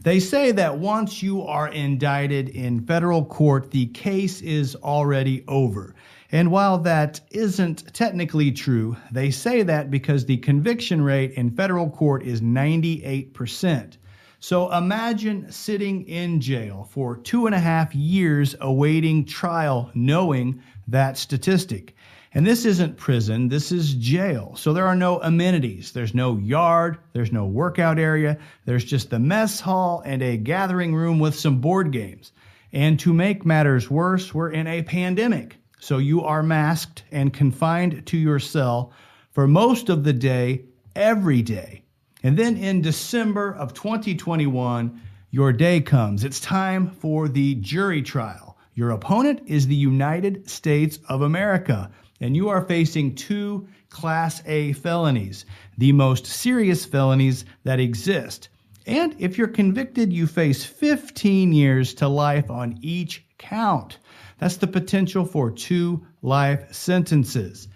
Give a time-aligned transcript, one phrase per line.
[0.00, 5.94] They say that once you are indicted in federal court, the case is already over.
[6.32, 11.90] And while that isn't technically true, they say that because the conviction rate in federal
[11.90, 13.98] court is 98%.
[14.40, 21.16] So imagine sitting in jail for two and a half years awaiting trial, knowing that
[21.16, 21.94] statistic.
[22.34, 24.54] And this isn't prison, this is jail.
[24.56, 25.92] So there are no amenities.
[25.92, 30.94] There's no yard, there's no workout area, there's just the mess hall and a gathering
[30.94, 32.32] room with some board games.
[32.72, 35.58] And to make matters worse, we're in a pandemic.
[35.78, 38.92] So you are masked and confined to your cell
[39.32, 40.64] for most of the day,
[40.96, 41.82] every day.
[42.22, 46.24] And then in December of 2021, your day comes.
[46.24, 48.56] It's time for the jury trial.
[48.74, 51.90] Your opponent is the United States of America
[52.22, 55.44] and you are facing two Class A felonies,
[55.76, 58.48] the most serious felonies that exist.
[58.86, 63.98] And if you're convicted, you face 15 years to life on each count.
[64.38, 67.68] That's the potential for two life sentences.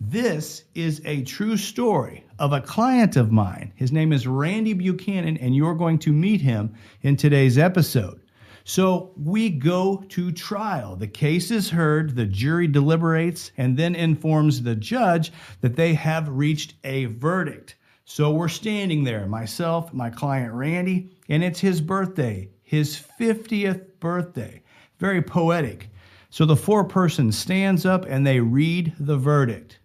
[0.00, 3.72] This is a true story of a client of mine.
[3.76, 8.20] His name is Randy Buchanan, and you're going to meet him in today's episode.
[8.64, 10.96] So we go to trial.
[10.96, 16.28] The case is heard, the jury deliberates, and then informs the judge that they have
[16.28, 17.76] reached a verdict.
[18.04, 24.62] So we're standing there, myself, my client Randy, and it's his birthday, his 50th birthday.
[24.98, 25.88] Very poetic.
[26.30, 29.78] So the foreperson stands up and they read the verdict.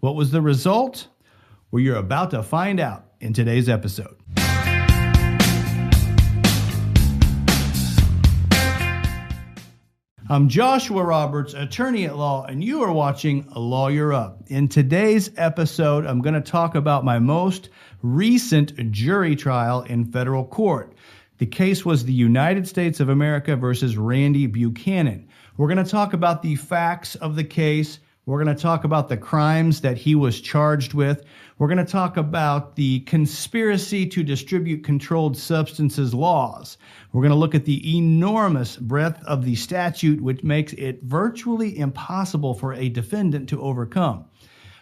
[0.00, 1.08] What was the result?
[1.70, 4.16] Well, you're about to find out in today's episode.
[10.28, 14.42] I'm Joshua Roberts, attorney at law, and you are watching Lawyer Up.
[14.48, 17.68] In today's episode, I'm going to talk about my most
[18.02, 20.94] recent jury trial in federal court.
[21.38, 25.28] The case was the United States of America versus Randy Buchanan.
[25.56, 28.00] We're going to talk about the facts of the case.
[28.26, 31.22] We're going to talk about the crimes that he was charged with.
[31.58, 36.76] We're going to talk about the conspiracy to distribute controlled substances laws.
[37.12, 41.78] We're going to look at the enormous breadth of the statute, which makes it virtually
[41.78, 44.24] impossible for a defendant to overcome.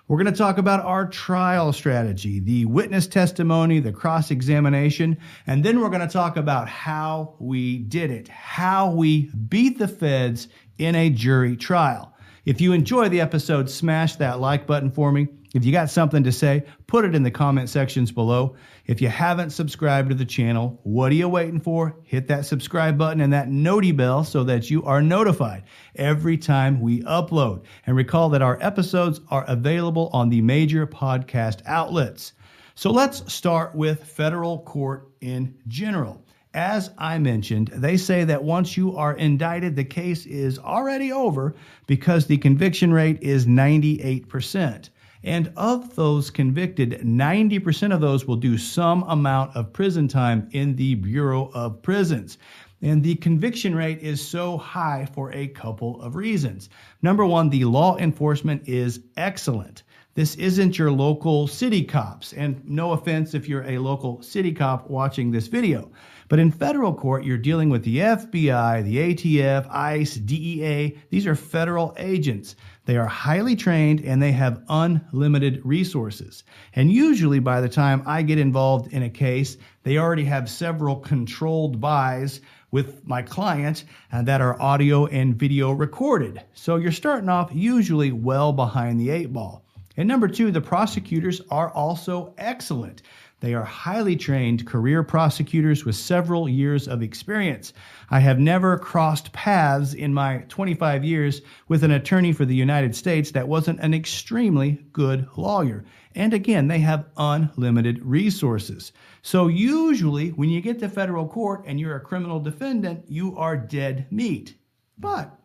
[0.08, 5.62] We're going to talk about our trial strategy, the witness testimony, the cross examination, and
[5.62, 10.48] then we're going to talk about how we did it, how we beat the feds
[10.78, 12.13] in a jury trial.
[12.44, 15.28] If you enjoy the episode, smash that like button for me.
[15.54, 18.56] If you got something to say, put it in the comment sections below.
[18.86, 21.96] If you haven't subscribed to the channel, what are you waiting for?
[22.02, 25.62] Hit that subscribe button and that noti bell so that you are notified
[25.94, 27.64] every time we upload.
[27.86, 32.34] And recall that our episodes are available on the major podcast outlets.
[32.74, 36.23] So let's start with federal court in general.
[36.54, 41.56] As I mentioned, they say that once you are indicted, the case is already over
[41.88, 44.88] because the conviction rate is 98%.
[45.24, 50.76] And of those convicted, 90% of those will do some amount of prison time in
[50.76, 52.38] the Bureau of Prisons.
[52.82, 56.68] And the conviction rate is so high for a couple of reasons.
[57.02, 59.82] Number one, the law enforcement is excellent.
[60.14, 62.32] This isn't your local city cops.
[62.34, 65.90] And no offense if you're a local city cop watching this video.
[66.28, 70.96] But in federal court, you're dealing with the FBI, the ATF, ICE, DEA.
[71.10, 72.54] These are federal agents.
[72.84, 76.44] They are highly trained and they have unlimited resources.
[76.74, 80.94] And usually, by the time I get involved in a case, they already have several
[80.94, 86.40] controlled buys with my client uh, that are audio and video recorded.
[86.54, 89.63] So you're starting off usually well behind the eight ball.
[89.96, 93.02] And number two, the prosecutors are also excellent.
[93.40, 97.74] They are highly trained career prosecutors with several years of experience.
[98.10, 102.96] I have never crossed paths in my 25 years with an attorney for the United
[102.96, 105.84] States that wasn't an extremely good lawyer.
[106.14, 108.92] And again, they have unlimited resources.
[109.20, 113.56] So usually when you get to federal court and you're a criminal defendant, you are
[113.56, 114.54] dead meat.
[114.98, 115.38] But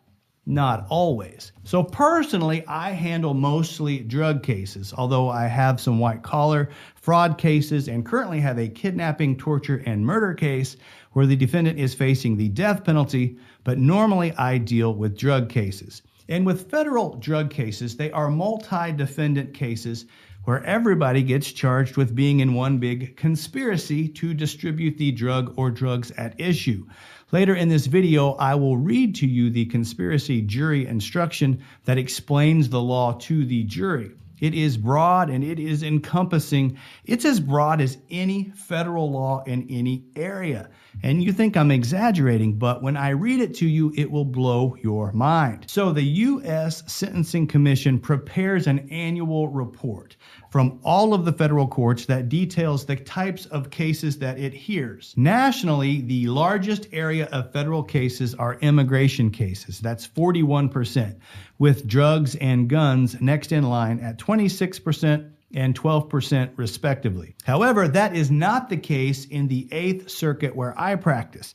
[0.50, 1.52] not always.
[1.64, 7.88] So, personally, I handle mostly drug cases, although I have some white collar fraud cases
[7.88, 10.76] and currently have a kidnapping, torture, and murder case
[11.12, 16.02] where the defendant is facing the death penalty, but normally I deal with drug cases.
[16.28, 20.06] And with federal drug cases, they are multi defendant cases
[20.44, 25.70] where everybody gets charged with being in one big conspiracy to distribute the drug or
[25.70, 26.86] drugs at issue.
[27.32, 32.68] Later in this video, I will read to you the conspiracy jury instruction that explains
[32.68, 34.12] the law to the jury.
[34.40, 36.78] It is broad and it is encompassing.
[37.04, 40.70] It's as broad as any federal law in any area.
[41.02, 44.76] And you think I'm exaggerating, but when I read it to you, it will blow
[44.82, 45.66] your mind.
[45.68, 46.82] So, the U.S.
[46.92, 50.16] Sentencing Commission prepares an annual report
[50.50, 55.14] from all of the federal courts that details the types of cases that it hears.
[55.16, 59.80] Nationally, the largest area of federal cases are immigration cases.
[59.80, 61.16] That's 41%,
[61.58, 67.34] with drugs and guns next in line at 26% and 12% respectively.
[67.44, 71.54] However, that is not the case in the Eighth Circuit where I practice.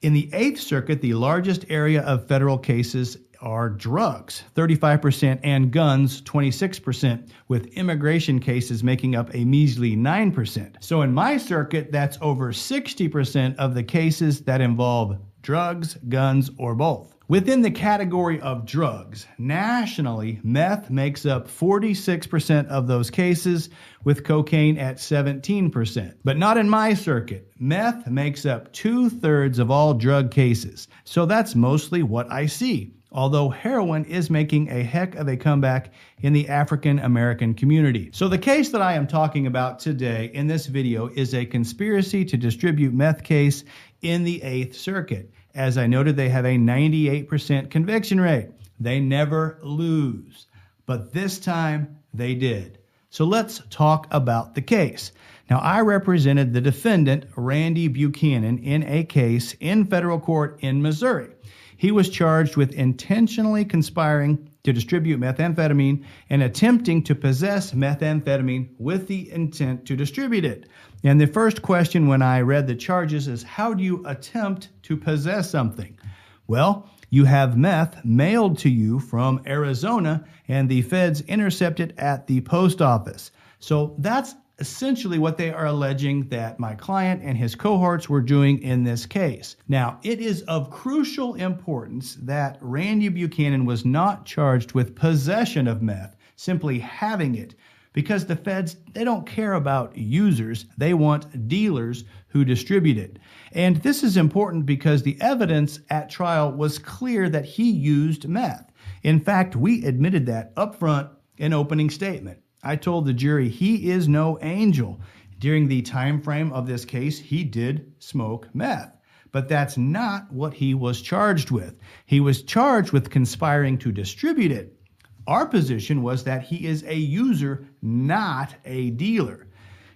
[0.00, 6.22] In the Eighth Circuit, the largest area of federal cases are drugs, 35%, and guns,
[6.22, 10.76] 26%, with immigration cases making up a measly 9%.
[10.80, 16.74] So in my circuit, that's over 60% of the cases that involve drugs, guns, or
[16.74, 17.11] both.
[17.28, 23.70] Within the category of drugs, nationally, meth makes up 46% of those cases,
[24.04, 26.14] with cocaine at 17%.
[26.24, 27.50] But not in my circuit.
[27.58, 30.88] Meth makes up two thirds of all drug cases.
[31.04, 35.92] So that's mostly what I see although heroin is making a heck of a comeback
[36.22, 38.10] in the African American community.
[38.12, 42.24] So, the case that I am talking about today in this video is a conspiracy
[42.24, 43.64] to distribute meth case
[44.00, 45.30] in the Eighth Circuit.
[45.54, 48.48] As I noted, they have a 98% conviction rate.
[48.80, 50.46] They never lose.
[50.86, 52.78] But this time they did.
[53.10, 55.12] So let's talk about the case.
[55.50, 61.28] Now, I represented the defendant, Randy Buchanan, in a case in federal court in Missouri.
[61.76, 69.08] He was charged with intentionally conspiring to distribute methamphetamine and attempting to possess methamphetamine with
[69.08, 70.68] the intent to distribute it.
[71.04, 74.96] And the first question when I read the charges is how do you attempt to
[74.96, 75.98] possess something?
[76.46, 82.26] Well, you have meth mailed to you from Arizona and the feds intercept it at
[82.26, 83.30] the post office.
[83.58, 88.62] So that's essentially what they are alleging that my client and his cohorts were doing
[88.62, 89.56] in this case.
[89.68, 95.82] Now, it is of crucial importance that Randy Buchanan was not charged with possession of
[95.82, 97.54] meth, simply having it,
[97.92, 103.18] because the feds, they don't care about users, they want dealers who distribute it.
[103.52, 108.72] And this is important because the evidence at trial was clear that he used meth.
[109.02, 112.38] In fact, we admitted that up front in opening statement.
[112.62, 115.00] I told the jury he is no angel.
[115.38, 118.96] During the time frame of this case, he did smoke meth.
[119.32, 121.74] But that's not what he was charged with.
[122.06, 124.78] He was charged with conspiring to distribute it.
[125.26, 129.46] Our position was that he is a user, not a dealer.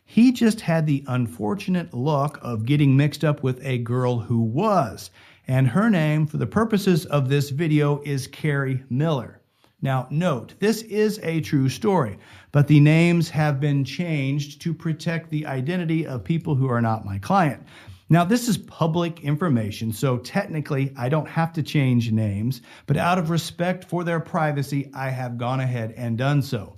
[0.04, 5.10] He just had the unfortunate luck of getting mixed up with a girl who was.
[5.48, 9.40] And her name, for the purposes of this video, is Carrie Miller.
[9.82, 12.18] Now, note, this is a true story,
[12.52, 17.04] but the names have been changed to protect the identity of people who are not
[17.04, 17.62] my client.
[18.08, 23.18] Now, this is public information, so technically I don't have to change names, but out
[23.18, 26.76] of respect for their privacy, I have gone ahead and done so.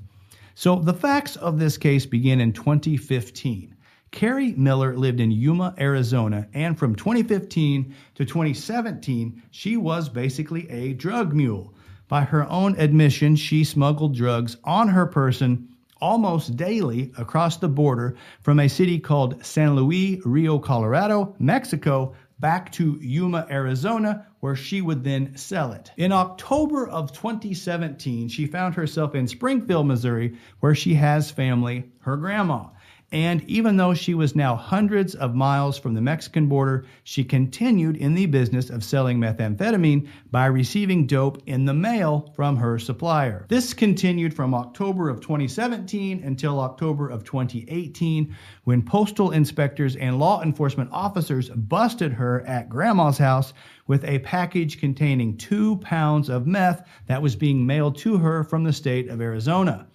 [0.54, 3.76] So, the facts of this case begin in 2015.
[4.10, 10.94] Carrie Miller lived in Yuma, Arizona, and from 2015 to 2017, she was basically a
[10.94, 11.74] drug mule.
[12.08, 15.68] By her own admission, she smuggled drugs on her person
[16.00, 22.70] almost daily across the border from a city called San Luis Rio Colorado, Mexico, back
[22.72, 25.90] to Yuma, Arizona, where she would then sell it.
[25.96, 32.16] In October of 2017, she found herself in Springfield, Missouri, where she has family, her
[32.16, 32.66] grandma.
[33.10, 37.96] And even though she was now hundreds of miles from the Mexican border, she continued
[37.96, 43.46] in the business of selling methamphetamine by receiving dope in the mail from her supplier.
[43.48, 50.42] This continued from October of 2017 until October of 2018 when postal inspectors and law
[50.42, 53.54] enforcement officers busted her at grandma's house
[53.86, 58.64] with a package containing two pounds of meth that was being mailed to her from
[58.64, 59.86] the state of Arizona.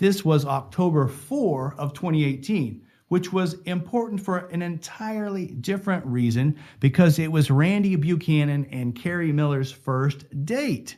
[0.00, 7.18] This was October 4 of 2018, which was important for an entirely different reason because
[7.18, 10.96] it was Randy Buchanan and Carrie Miller's first date.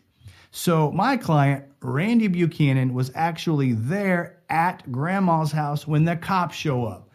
[0.53, 6.87] So my client, Randy Buchanan, was actually there at grandma's house when the cops show
[6.87, 7.11] up.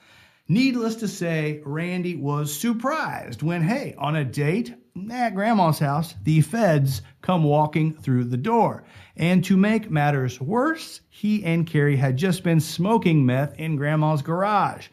[0.49, 4.75] Needless to say, Randy was surprised when, hey, on a date,
[5.11, 8.83] at grandma's house, the feds come walking through the door.
[9.15, 14.21] And to make matters worse, he and Carrie had just been smoking meth in grandma's
[14.21, 14.87] garage.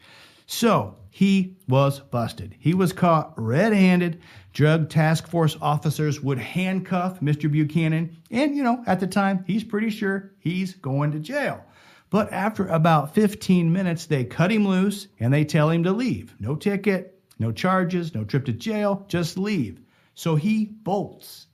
[0.47, 2.55] So he was busted.
[2.59, 4.21] He was caught red handed.
[4.53, 7.51] Drug task force officers would handcuff Mr.
[7.51, 8.17] Buchanan.
[8.31, 11.63] And, you know, at the time, he's pretty sure he's going to jail.
[12.09, 16.35] But after about 15 minutes, they cut him loose and they tell him to leave.
[16.39, 19.81] No ticket, no charges, no trip to jail, just leave.
[20.15, 21.47] So he bolts.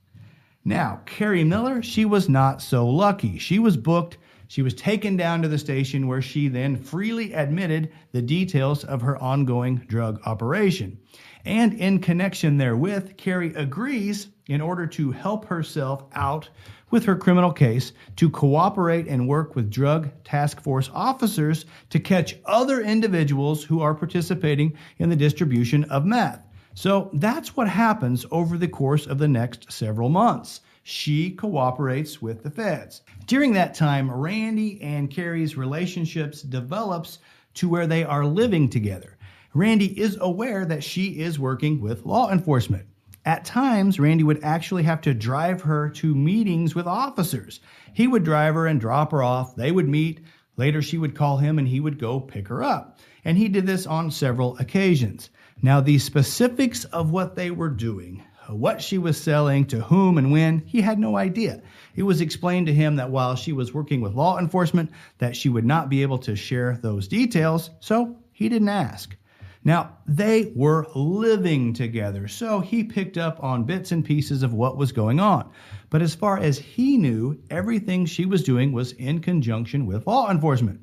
[0.64, 3.38] Now, Carrie Miller, she was not so lucky.
[3.38, 4.18] She was booked.
[4.46, 9.00] She was taken down to the station where she then freely admitted the details of
[9.02, 10.98] her ongoing drug operation.
[11.44, 16.48] And in connection therewith, Carrie agrees, in order to help herself out
[16.90, 22.36] with her criminal case, to cooperate and work with drug task force officers to catch
[22.44, 26.46] other individuals who are participating in the distribution of meth.
[26.74, 30.60] So that's what happens over the course of the next several months.
[30.84, 33.02] She cooperates with the feds.
[33.26, 37.18] During that time, Randy and Carrie's relationships develops
[37.54, 39.16] to where they are living together.
[39.54, 42.86] Randy is aware that she is working with law enforcement.
[43.24, 47.60] At times, Randy would actually have to drive her to meetings with officers.
[47.92, 49.54] He would drive her and drop her off.
[49.54, 50.20] They would meet.
[50.56, 52.98] Later, she would call him and he would go pick her up.
[53.24, 55.30] And he did this on several occasions.
[55.64, 60.32] Now, the specifics of what they were doing, what she was selling, to whom and
[60.32, 61.62] when, he had no idea.
[61.94, 65.48] It was explained to him that while she was working with law enforcement, that she
[65.48, 69.16] would not be able to share those details, so he didn't ask.
[69.62, 74.76] Now, they were living together, so he picked up on bits and pieces of what
[74.76, 75.48] was going on.
[75.90, 80.28] But as far as he knew, everything she was doing was in conjunction with law
[80.28, 80.80] enforcement.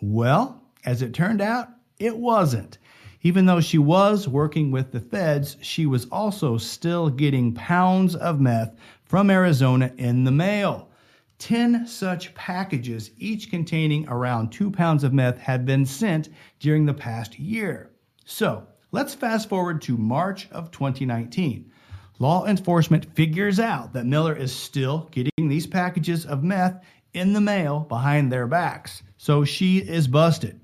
[0.00, 2.78] Well, as it turned out, it wasn't.
[3.26, 8.38] Even though she was working with the feds, she was also still getting pounds of
[8.38, 10.90] meth from Arizona in the mail.
[11.38, 16.28] 10 such packages, each containing around 2 pounds of meth, had been sent
[16.60, 17.90] during the past year.
[18.26, 21.72] So let's fast forward to March of 2019.
[22.18, 27.40] Law enforcement figures out that Miller is still getting these packages of meth in the
[27.40, 29.02] mail behind their backs.
[29.16, 30.60] So she is busted.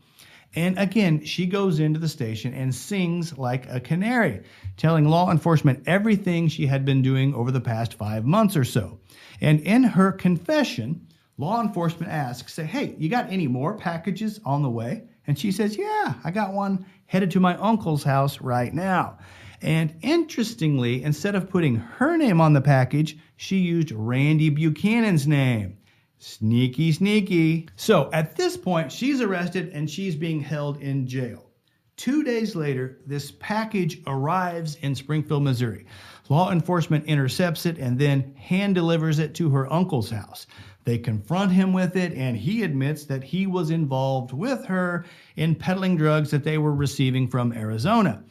[0.54, 4.42] And again, she goes into the station and sings like a canary,
[4.76, 8.98] telling law enforcement everything she had been doing over the past five months or so.
[9.40, 11.06] And in her confession,
[11.38, 15.04] law enforcement asks, say, Hey, you got any more packages on the way?
[15.26, 19.18] And she says, Yeah, I got one headed to my uncle's house right now.
[19.62, 25.76] And interestingly, instead of putting her name on the package, she used Randy Buchanan's name.
[26.22, 27.66] Sneaky, sneaky.
[27.76, 31.50] So at this point, she's arrested and she's being held in jail.
[31.96, 35.86] Two days later, this package arrives in Springfield, Missouri.
[36.28, 40.46] Law enforcement intercepts it and then hand delivers it to her uncle's house.
[40.84, 45.54] They confront him with it, and he admits that he was involved with her in
[45.54, 48.22] peddling drugs that they were receiving from Arizona.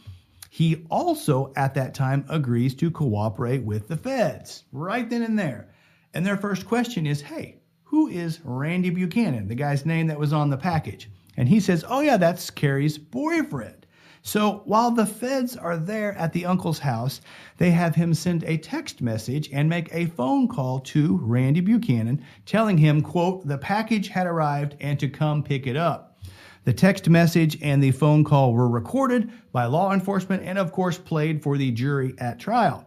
[0.52, 5.70] He also, at that time, agrees to cooperate with the feds right then and there.
[6.14, 7.59] And their first question is hey,
[7.90, 11.10] who is Randy Buchanan, the guy's name that was on the package?
[11.38, 13.88] And he says, Oh, yeah, that's Carrie's boyfriend.
[14.22, 17.20] So while the feds are there at the uncle's house,
[17.58, 22.24] they have him send a text message and make a phone call to Randy Buchanan,
[22.46, 26.20] telling him, quote, the package had arrived and to come pick it up.
[26.66, 31.00] The text message and the phone call were recorded by law enforcement and, of course,
[31.00, 32.86] played for the jury at trial.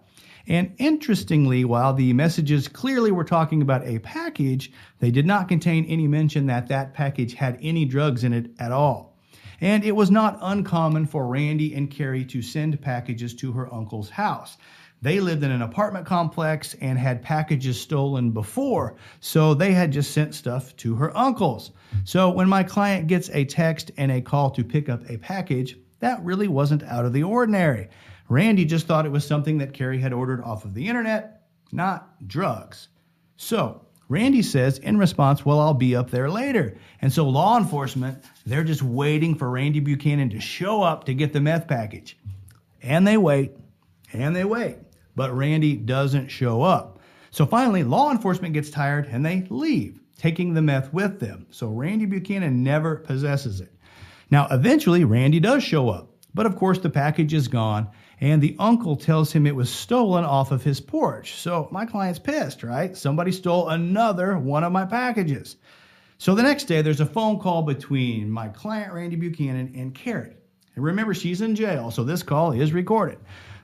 [0.49, 5.84] And interestingly, while the messages clearly were talking about a package, they did not contain
[5.87, 9.16] any mention that that package had any drugs in it at all.
[9.61, 14.11] And it was not uncommon for Randy and Carrie to send packages to her uncle's
[14.11, 14.56] house.
[15.02, 20.12] They lived in an apartment complex and had packages stolen before, so they had just
[20.12, 21.72] sent stuff to her uncle's.
[22.04, 25.76] So when my client gets a text and a call to pick up a package,
[25.99, 27.88] that really wasn't out of the ordinary.
[28.29, 32.26] Randy just thought it was something that Carrie had ordered off of the internet, not
[32.26, 32.88] drugs.
[33.37, 36.76] So Randy says in response, Well, I'll be up there later.
[37.00, 41.33] And so law enforcement, they're just waiting for Randy Buchanan to show up to get
[41.33, 42.17] the meth package.
[42.83, 43.52] And they wait,
[44.12, 44.76] and they wait.
[45.17, 46.99] But Randy doesn't show up.
[47.31, 51.47] So finally, law enforcement gets tired and they leave, taking the meth with them.
[51.50, 53.73] So Randy Buchanan never possesses it.
[54.31, 56.11] Now, eventually, Randy does show up.
[56.35, 57.88] But of course, the package is gone,
[58.23, 61.35] and the uncle tells him it was stolen off of his porch.
[61.35, 62.97] So my client's pissed, right?
[62.97, 65.57] Somebody stole another one of my packages.
[66.19, 70.37] So the next day, there's a phone call between my client, Randy Buchanan, and Carrie.
[70.76, 73.19] And remember, she's in jail, so this call is recorded.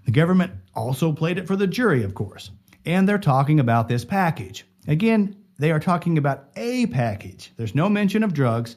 [0.07, 2.51] The government also played it for the jury, of course.
[2.85, 4.67] And they're talking about this package.
[4.89, 7.53] Again, they are talking about a package.
[7.57, 8.75] There's no mention of drugs.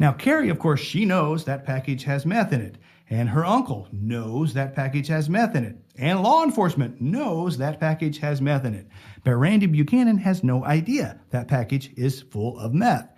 [0.00, 2.78] Now, Carrie, of course, she knows that package has meth in it.
[3.10, 5.76] And her uncle knows that package has meth in it.
[5.98, 8.86] And law enforcement knows that package has meth in it.
[9.24, 13.08] But Randy Buchanan has no idea that package is full of meth.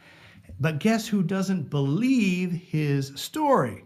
[0.59, 3.85] But guess who doesn't believe his story?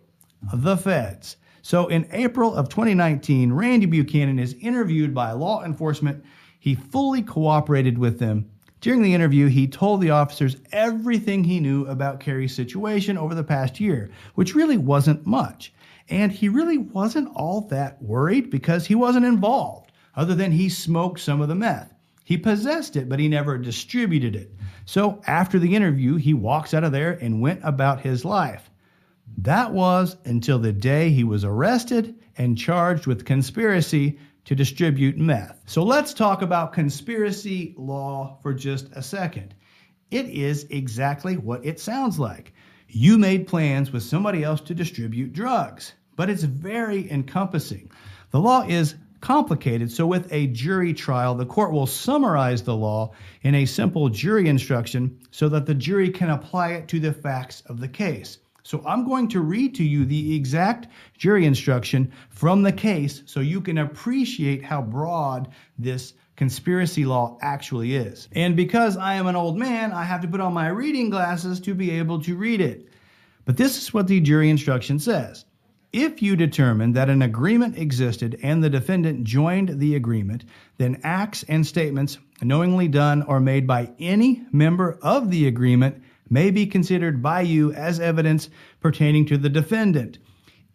[0.55, 1.39] The feds.
[1.63, 6.25] So in April of 2019, Randy Buchanan is interviewed by law enforcement.
[6.61, 8.49] He fully cooperated with them.
[8.81, 13.43] During the interview, he told the officers everything he knew about Carrie's situation over the
[13.43, 15.73] past year, which really wasn't much.
[16.09, 21.21] And he really wasn't all that worried because he wasn't involved, other than he smoked
[21.21, 21.93] some of the meth.
[22.25, 24.53] He possessed it, but he never distributed it.
[24.85, 28.71] So after the interview, he walks out of there and went about his life.
[29.39, 35.61] That was until the day he was arrested and charged with conspiracy to distribute meth.
[35.67, 39.55] So let's talk about conspiracy law for just a second.
[40.11, 42.53] It is exactly what it sounds like.
[42.89, 47.91] You made plans with somebody else to distribute drugs, but it's very encompassing.
[48.31, 49.91] The law is complicated.
[49.91, 53.13] So, with a jury trial, the court will summarize the law
[53.43, 57.63] in a simple jury instruction so that the jury can apply it to the facts
[57.67, 58.39] of the case.
[58.63, 60.89] So, I'm going to read to you the exact
[61.19, 67.95] jury instruction from the case so you can appreciate how broad this conspiracy law actually
[67.97, 68.29] is.
[68.33, 71.61] And because I am an old man, I have to put on my reading glasses
[71.61, 72.89] to be able to read it.
[73.45, 75.45] But this is what the jury instruction says.
[75.93, 80.45] If you determine that an agreement existed and the defendant joined the agreement,
[80.77, 86.51] then acts and statements knowingly done or made by any member of the agreement may
[86.51, 88.51] be considered by you as evidence
[88.81, 90.19] pertaining to the defendant,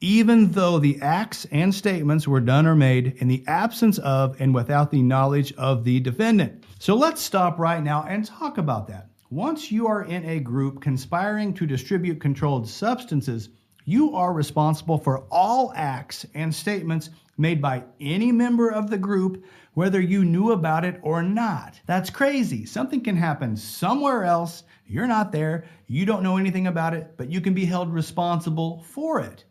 [0.03, 4.53] even though the acts and statements were done or made in the absence of and
[4.53, 6.63] without the knowledge of the defendant.
[6.79, 9.09] So let's stop right now and talk about that.
[9.29, 13.49] Once you are in a group conspiring to distribute controlled substances,
[13.85, 19.45] you are responsible for all acts and statements made by any member of the group,
[19.75, 21.79] whether you knew about it or not.
[21.85, 22.65] That's crazy.
[22.65, 24.63] Something can happen somewhere else.
[24.87, 25.65] You're not there.
[25.85, 29.45] You don't know anything about it, but you can be held responsible for it.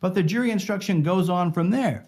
[0.00, 2.06] But the jury instruction goes on from there.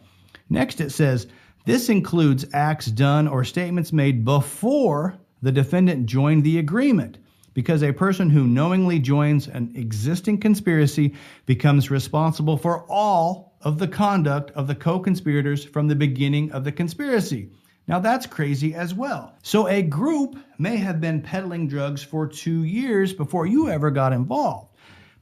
[0.49, 1.27] Next, it says
[1.65, 7.19] this includes acts done or statements made before the defendant joined the agreement
[7.55, 11.15] because a person who knowingly joins an existing conspiracy
[11.47, 16.65] becomes responsible for all of the conduct of the co conspirators from the beginning of
[16.65, 17.51] the conspiracy.
[17.89, 19.35] Now, that's crazy as well.
[19.43, 24.13] So, a group may have been peddling drugs for two years before you ever got
[24.13, 24.72] involved.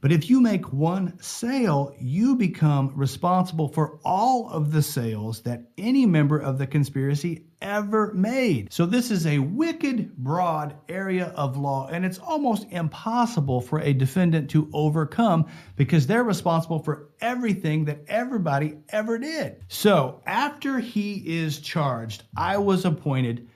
[0.01, 5.69] But if you make one sale, you become responsible for all of the sales that
[5.77, 8.73] any member of the conspiracy ever made.
[8.73, 13.93] So this is a wicked broad area of law, and it's almost impossible for a
[13.93, 19.63] defendant to overcome because they're responsible for everything that everybody ever did.
[19.67, 23.47] So after he is charged, I was appointed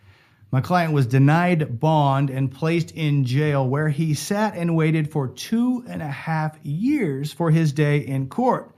[0.51, 5.27] my client was denied bond and placed in jail where he sat and waited for
[5.27, 8.75] two and a half years for his day in court.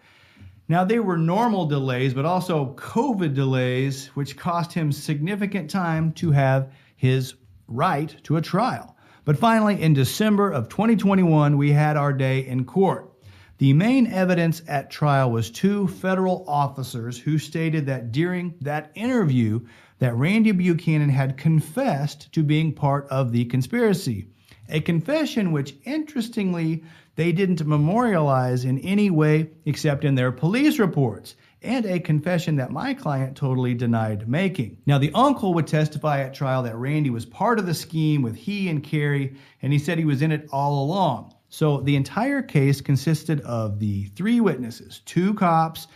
[0.70, 6.32] Now, they were normal delays, but also COVID delays, which cost him significant time to
[6.32, 7.36] have his
[7.68, 8.98] right to a trial.
[9.24, 13.12] But finally, in December of 2021, we had our day in court.
[13.60, 19.62] The main evidence at trial was two federal officers who stated that during that interview,
[20.00, 24.28] that Randy Buchanan had confessed to being part of the conspiracy.
[24.70, 26.84] A confession which, interestingly,
[27.16, 32.72] they didn't memorialize in any way except in their police reports, and a confession that
[32.72, 34.78] my client totally denied making.
[34.86, 38.36] Now, the uncle would testify at trial that Randy was part of the scheme with
[38.36, 41.34] he and Carrie, and he said he was in it all along.
[41.50, 45.88] So the entire case consisted of the three witnesses, two cops,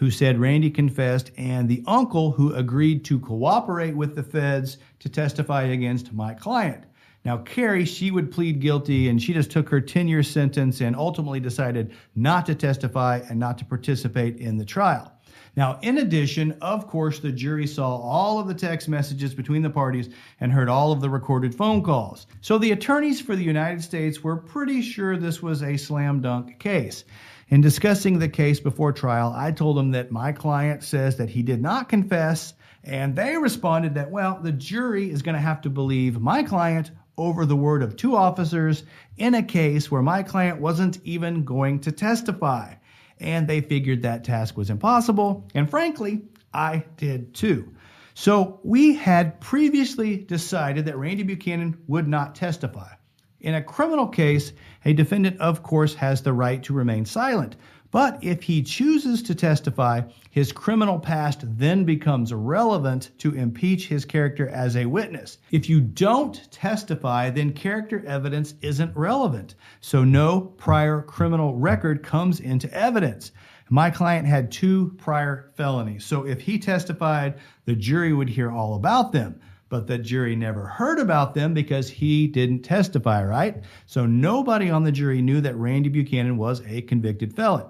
[0.00, 5.10] who said Randy confessed, and the uncle who agreed to cooperate with the feds to
[5.10, 6.84] testify against my client.
[7.22, 10.96] Now, Carrie, she would plead guilty and she just took her 10 year sentence and
[10.96, 15.12] ultimately decided not to testify and not to participate in the trial.
[15.54, 19.68] Now, in addition, of course, the jury saw all of the text messages between the
[19.68, 20.08] parties
[20.40, 22.26] and heard all of the recorded phone calls.
[22.40, 26.58] So the attorneys for the United States were pretty sure this was a slam dunk
[26.58, 27.04] case.
[27.50, 31.42] In discussing the case before trial, I told them that my client says that he
[31.42, 35.70] did not confess, and they responded that, well, the jury is going to have to
[35.70, 38.84] believe my client over the word of two officers
[39.16, 42.72] in a case where my client wasn't even going to testify.
[43.18, 46.22] And they figured that task was impossible, and frankly,
[46.54, 47.74] I did too.
[48.14, 52.92] So we had previously decided that Randy Buchanan would not testify.
[53.40, 54.52] In a criminal case,
[54.84, 57.56] a defendant, of course, has the right to remain silent.
[57.90, 64.04] But if he chooses to testify, his criminal past then becomes relevant to impeach his
[64.04, 65.38] character as a witness.
[65.50, 69.54] If you don't testify, then character evidence isn't relevant.
[69.80, 73.32] So no prior criminal record comes into evidence.
[73.70, 76.04] My client had two prior felonies.
[76.04, 79.40] So if he testified, the jury would hear all about them
[79.70, 83.62] but the jury never heard about them because he didn't testify, right?
[83.86, 87.66] So nobody on the jury knew that Randy Buchanan was a convicted felon.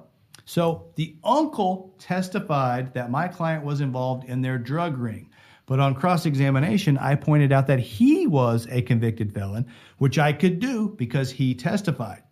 [0.47, 5.31] So the uncle testified that my client was involved in their drug ring.
[5.67, 9.67] But on cross examination, I pointed out that he was a convicted felon,
[9.99, 12.25] which I could do because he testified.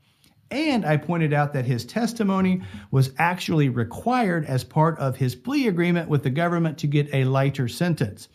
[0.50, 5.68] And I pointed out that his testimony was actually required as part of his plea
[5.68, 8.28] agreement with the government to get a lighter sentence.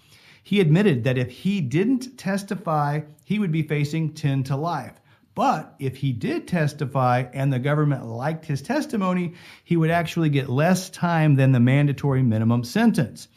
[0.43, 4.99] He admitted that if he didn't testify, he would be facing 10 to life.
[5.36, 10.49] But if he did testify and the government liked his testimony, he would actually get
[10.49, 13.29] less time than the mandatory minimum sentence.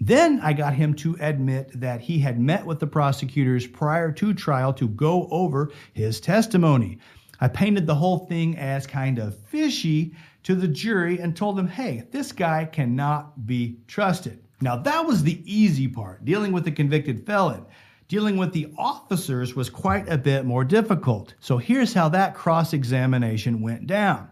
[0.00, 4.34] Then I got him to admit that he had met with the prosecutors prior to
[4.34, 6.98] trial to go over his testimony.
[7.40, 11.68] I painted the whole thing as kind of fishy to the jury and told them,
[11.68, 14.43] hey, this guy cannot be trusted.
[14.60, 17.66] Now, that was the easy part, dealing with the convicted felon.
[18.08, 21.34] Dealing with the officers was quite a bit more difficult.
[21.40, 24.28] So here's how that cross examination went down.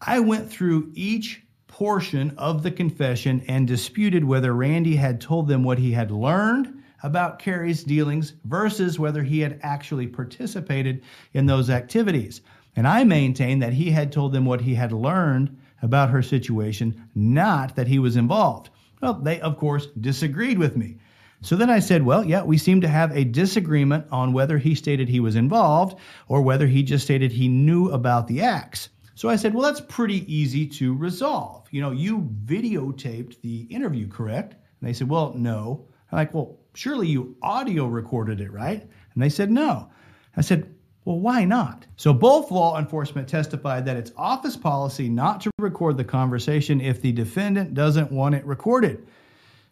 [0.00, 5.62] I went through each portion of the confession and disputed whether Randy had told them
[5.62, 11.02] what he had learned about Carrie's dealings versus whether he had actually participated
[11.34, 12.40] in those activities.
[12.76, 17.08] And I maintained that he had told them what he had learned about her situation,
[17.14, 18.70] not that he was involved.
[19.00, 20.98] Well, they, of course, disagreed with me.
[21.42, 24.74] So then I said, well, yeah, we seem to have a disagreement on whether he
[24.74, 28.88] stated he was involved or whether he just stated he knew about the acts.
[29.14, 31.66] So I said, well, that's pretty easy to resolve.
[31.70, 34.52] You know, you videotaped the interview, correct?
[34.52, 35.88] And they said, well, no.
[36.10, 38.82] I'm like, well, surely you audio recorded it, right?
[39.14, 39.90] And they said, no.
[40.36, 40.74] I said,
[41.06, 41.86] well, why not?
[41.96, 47.00] So both law enforcement testified that it's office policy not to record the conversation if
[47.00, 49.06] the defendant doesn't want it recorded.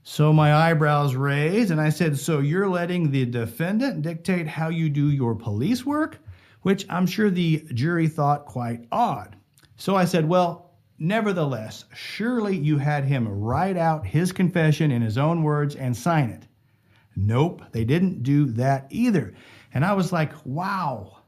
[0.05, 4.88] So my eyebrows raised, and I said, So you're letting the defendant dictate how you
[4.88, 6.18] do your police work?
[6.62, 9.35] Which I'm sure the jury thought quite odd.
[9.77, 10.70] So I said, Well,
[11.01, 16.31] nevertheless, surely you had him write out his confession in his own words and sign
[16.31, 16.47] it.
[17.16, 19.35] Nope, they didn't do that either.
[19.73, 21.23] And I was like, Wow,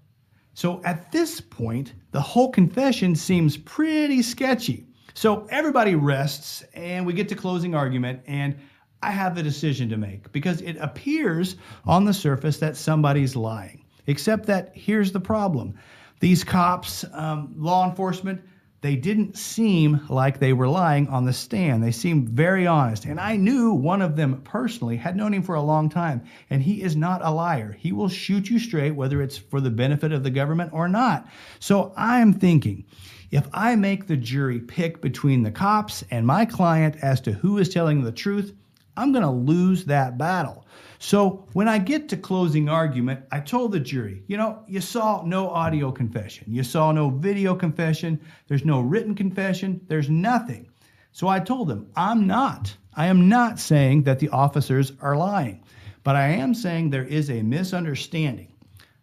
[0.56, 4.86] so at this point, the whole confession seems pretty sketchy.
[5.12, 8.56] So everybody rests, and we get to closing argument, and
[9.02, 13.84] I have a decision to make because it appears on the surface that somebody's lying.
[14.06, 15.74] Except that here's the problem
[16.20, 18.40] these cops, um, law enforcement,
[18.86, 21.82] they didn't seem like they were lying on the stand.
[21.82, 23.04] They seemed very honest.
[23.04, 26.62] And I knew one of them personally, had known him for a long time, and
[26.62, 27.72] he is not a liar.
[27.72, 31.26] He will shoot you straight, whether it's for the benefit of the government or not.
[31.58, 32.84] So I'm thinking,
[33.32, 37.58] if I make the jury pick between the cops and my client as to who
[37.58, 38.54] is telling the truth,
[38.96, 40.64] I'm going to lose that battle.
[40.98, 45.22] So when I get to closing argument, I told the jury, you know, you saw
[45.24, 50.68] no audio confession, you saw no video confession, there's no written confession, there's nothing.
[51.12, 52.76] So I told them, I'm not.
[52.94, 55.62] I am not saying that the officers are lying,
[56.02, 58.52] but I am saying there is a misunderstanding.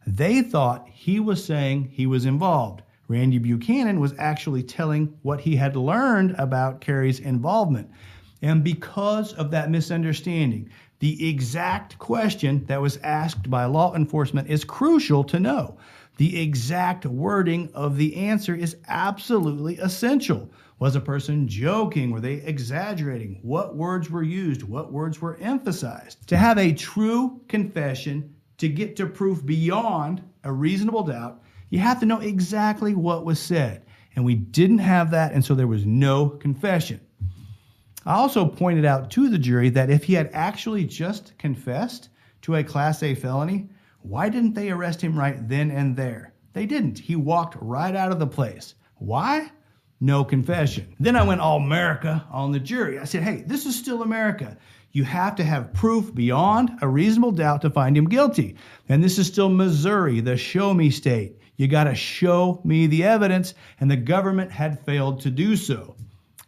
[0.06, 2.82] They thought he was saying he was involved.
[3.08, 7.90] Randy Buchanan was actually telling what he had learned about Carrie's involvement.
[8.42, 10.70] And because of that misunderstanding,
[11.04, 15.78] the exact question that was asked by law enforcement is crucial to know.
[16.16, 20.50] The exact wording of the answer is absolutely essential.
[20.80, 22.12] Was a person joking?
[22.12, 23.39] Were they exaggerating?
[23.42, 24.63] What words were used?
[24.63, 26.26] What words were emphasized?
[26.30, 32.00] To have a true confession, to get to proof beyond a reasonable doubt, you have
[32.00, 33.86] to know exactly what was said.
[34.16, 37.02] And we didn't have that, and so there was no confession.
[38.06, 42.10] I also pointed out to the jury that if he had actually just confessed
[42.42, 43.70] to a Class A felony,
[44.02, 46.34] why didn't they arrest him right then and there?
[46.52, 47.00] They didn't.
[47.00, 48.76] He walked right out of the place.
[48.96, 49.52] Why?
[50.02, 50.96] No confession.
[51.00, 53.00] Then I went all America on the jury.
[53.00, 54.58] I said, hey, this is still America.
[54.92, 58.58] You have to have proof beyond a reasonable doubt to find him guilty.
[58.89, 61.39] And this is still Missouri, the show me state.
[61.56, 65.96] You got to show me the evidence, and the government had failed to do so.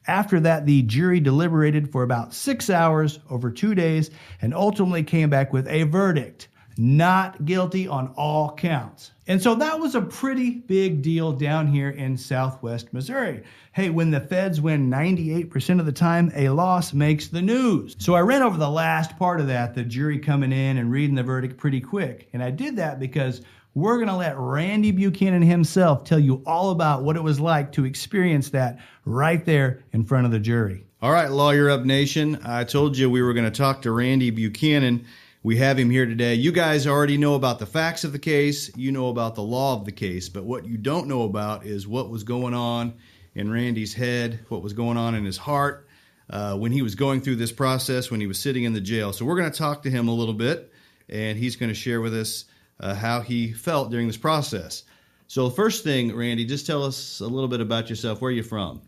[0.07, 5.29] After that, the jury deliberated for about six hours over two days and ultimately came
[5.29, 9.11] back with a verdict not guilty on all counts.
[9.27, 13.43] And so that was a pretty big deal down here in southwest Missouri.
[13.71, 17.95] Hey, when the feds win 98% of the time, a loss makes the news.
[17.99, 21.15] So I ran over the last part of that, the jury coming in and reading
[21.15, 22.29] the verdict pretty quick.
[22.33, 23.41] And I did that because
[23.75, 27.73] we're going to let Randy Buchanan himself tell you all about what it was like
[27.73, 30.85] to experience that right there in front of the jury.
[31.01, 32.39] All right, Lawyer Up Nation.
[32.45, 35.05] I told you we were going to talk to Randy Buchanan.
[35.43, 36.35] We have him here today.
[36.35, 39.75] You guys already know about the facts of the case, you know about the law
[39.75, 42.93] of the case, but what you don't know about is what was going on
[43.35, 45.87] in Randy's head, what was going on in his heart
[46.29, 49.11] uh, when he was going through this process, when he was sitting in the jail.
[49.11, 50.71] So we're going to talk to him a little bit,
[51.09, 52.45] and he's going to share with us
[52.79, 54.83] uh, how he felt during this process.
[55.27, 58.21] So, first thing, Randy, just tell us a little bit about yourself.
[58.21, 58.81] Where are you from?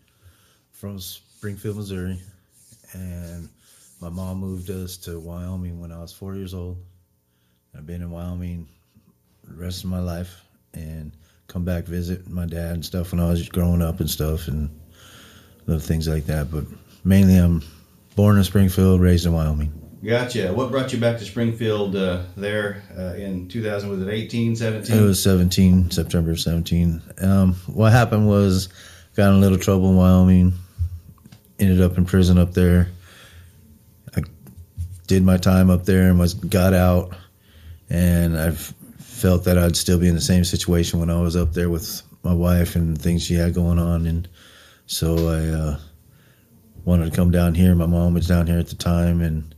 [0.72, 2.20] From Springfield, Missouri,
[2.94, 3.50] and
[4.00, 6.78] my mom moved us to Wyoming when I was four years old.
[7.76, 8.68] I've been in Wyoming
[9.44, 11.12] the rest of my life and
[11.48, 14.70] come back visit my dad and stuff when I was growing up and stuff and
[15.66, 16.52] little things like that.
[16.52, 16.66] But
[17.04, 17.64] mainly, I'm
[18.16, 19.87] born in Springfield, raised in Wyoming.
[20.04, 20.54] Gotcha.
[20.54, 23.90] What brought you back to Springfield uh, there uh, in 2000?
[23.90, 24.96] Was it 18, 17?
[24.96, 27.02] It was 17, September 17.
[27.22, 28.70] Um, what happened was
[29.16, 30.54] got in a little trouble in Wyoming,
[31.58, 32.90] ended up in prison up there
[34.16, 34.22] I
[35.08, 37.16] did my time up there and was got out,
[37.90, 41.54] and I felt that I'd still be in the same situation when I was up
[41.54, 44.28] there with my wife and things she had going on, and
[44.86, 45.80] so I uh,
[46.86, 47.74] wanted to come down here.
[47.76, 49.54] My mom was down here at the time, and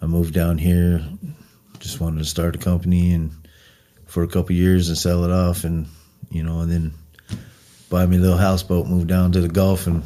[0.00, 1.04] I moved down here.
[1.80, 3.32] Just wanted to start a company and
[4.06, 5.86] for a couple years and sell it off, and
[6.30, 6.94] you know, and then
[7.90, 10.02] buy me a little houseboat, move down to the Gulf, and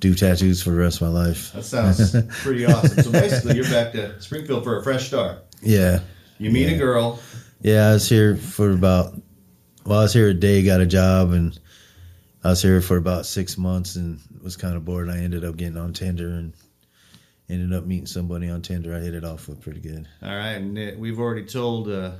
[0.00, 1.52] do tattoos for the rest of my life.
[1.52, 3.02] That sounds pretty awesome.
[3.02, 5.44] So basically, you're back to Springfield for a fresh start.
[5.62, 6.00] Yeah.
[6.38, 6.76] You meet yeah.
[6.76, 7.20] a girl.
[7.60, 9.14] Yeah, I was here for about.
[9.84, 11.58] Well, I was here a day, got a job, and
[12.44, 15.08] I was here for about six months, and was kind of bored.
[15.08, 16.54] I ended up getting on Tinder and
[17.50, 18.94] ended up meeting somebody on Tinder.
[18.94, 20.06] I hit it off with pretty good.
[20.22, 22.12] All right, and we've already told uh,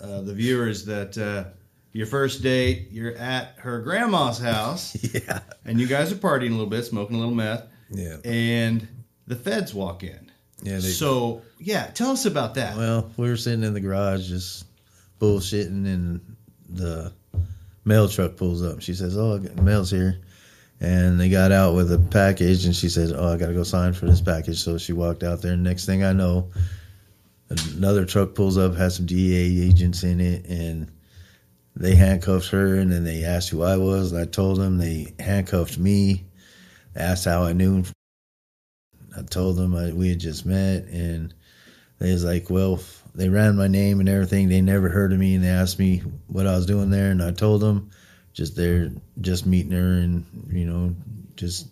[0.00, 1.50] uh, the viewers that uh,
[1.92, 4.96] your first date, you're at her grandma's house.
[5.14, 5.40] Yeah.
[5.64, 7.64] And you guys are partying a little bit, smoking a little meth.
[7.90, 8.18] Yeah.
[8.24, 8.86] And
[9.26, 10.30] the feds walk in.
[10.62, 10.74] Yeah.
[10.74, 12.76] They, so, yeah, tell us about that.
[12.76, 14.66] Well, we were sitting in the garage just
[15.20, 16.36] bullshitting, and
[16.68, 17.12] the
[17.84, 18.80] mail truck pulls up.
[18.80, 20.20] She says, Oh, I got mail's here.
[20.80, 23.64] And they got out with a package, and she said, Oh, I got to go
[23.64, 24.58] sign for this package.
[24.58, 26.50] So she walked out there, and next thing I know,
[27.48, 30.90] another truck pulls up, has some DEA agents in it, and
[31.78, 34.12] they handcuffed her and then they asked who I was.
[34.12, 36.24] And I told them they handcuffed me,
[36.96, 37.84] asked how I knew.
[39.16, 41.32] I told them I, we had just met and
[41.98, 42.80] they was like, well,
[43.14, 44.48] they ran my name and everything.
[44.48, 47.10] They never heard of me and they asked me what I was doing there.
[47.10, 47.90] And I told them
[48.38, 50.94] just there, just meeting her and, you know,
[51.34, 51.66] just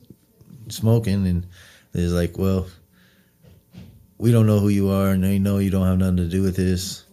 [0.69, 1.25] smoking.
[1.25, 1.47] And
[1.95, 2.67] was like, well,
[4.19, 6.43] we don't know who you are and they know you don't have nothing to do
[6.43, 7.05] with this.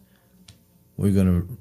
[0.97, 1.57] We're going to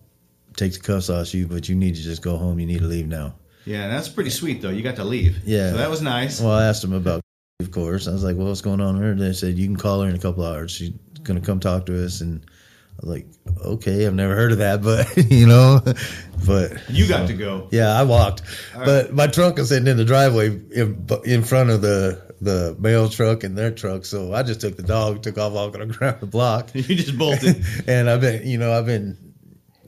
[0.57, 2.59] take the cuffs off you, but you need to just go home.
[2.59, 3.35] You need to leave now.
[3.67, 4.71] Yeah, that's pretty sweet though.
[4.71, 5.45] You got to leave.
[5.45, 6.41] Yeah, so that was nice.
[6.41, 7.21] Well, I asked them about,
[7.61, 8.09] of course.
[8.09, 10.17] I was like, "Well, what's going on here?" They said, "You can call her in
[10.17, 10.73] a couple hours.
[10.73, 10.91] She's
[11.23, 12.45] gonna come talk to us." And
[13.03, 13.27] like,
[13.65, 15.81] "Okay, I've never heard of that, but you know,
[16.47, 18.43] but you got so, to go." Yeah, I walked,
[18.75, 23.09] but my truck was sitting in the driveway in, in front of the the mail
[23.09, 24.05] truck and their truck.
[24.05, 26.71] So I just took the dog, took off walking around the block.
[26.75, 27.65] you just bolted.
[27.87, 29.33] and I've been, you know, I've been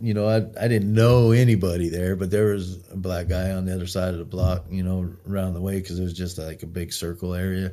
[0.00, 3.64] you know, I I didn't know anybody there, but there was a black guy on
[3.64, 6.38] the other side of the block, you know, around the way because it was just
[6.38, 7.72] like a big circle area.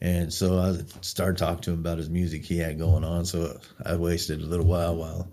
[0.00, 3.26] And so I started talking to him about his music he had going on.
[3.26, 5.28] So I wasted a little while while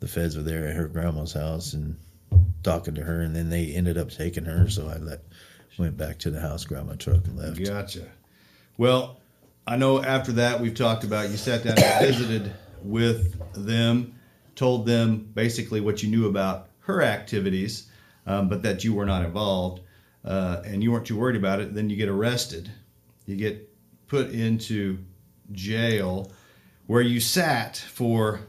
[0.00, 1.96] the feds were there at her grandma's house and
[2.62, 4.68] talking to her, and then they ended up taking her.
[4.68, 5.20] So I let
[5.78, 7.62] went back to the house, grabbed my truck, and left.
[7.62, 8.08] Gotcha.
[8.78, 9.20] Well,
[9.66, 12.52] I know after that we've talked about you sat down and visited
[12.82, 14.14] with them
[14.56, 17.88] told them basically what you knew about her activities,
[18.26, 19.82] um, but that you were not involved,
[20.24, 22.70] uh, and you weren't too worried about it, then you get arrested.
[23.26, 23.70] You get
[24.08, 24.98] put into
[25.52, 26.30] jail
[26.86, 28.40] where you sat for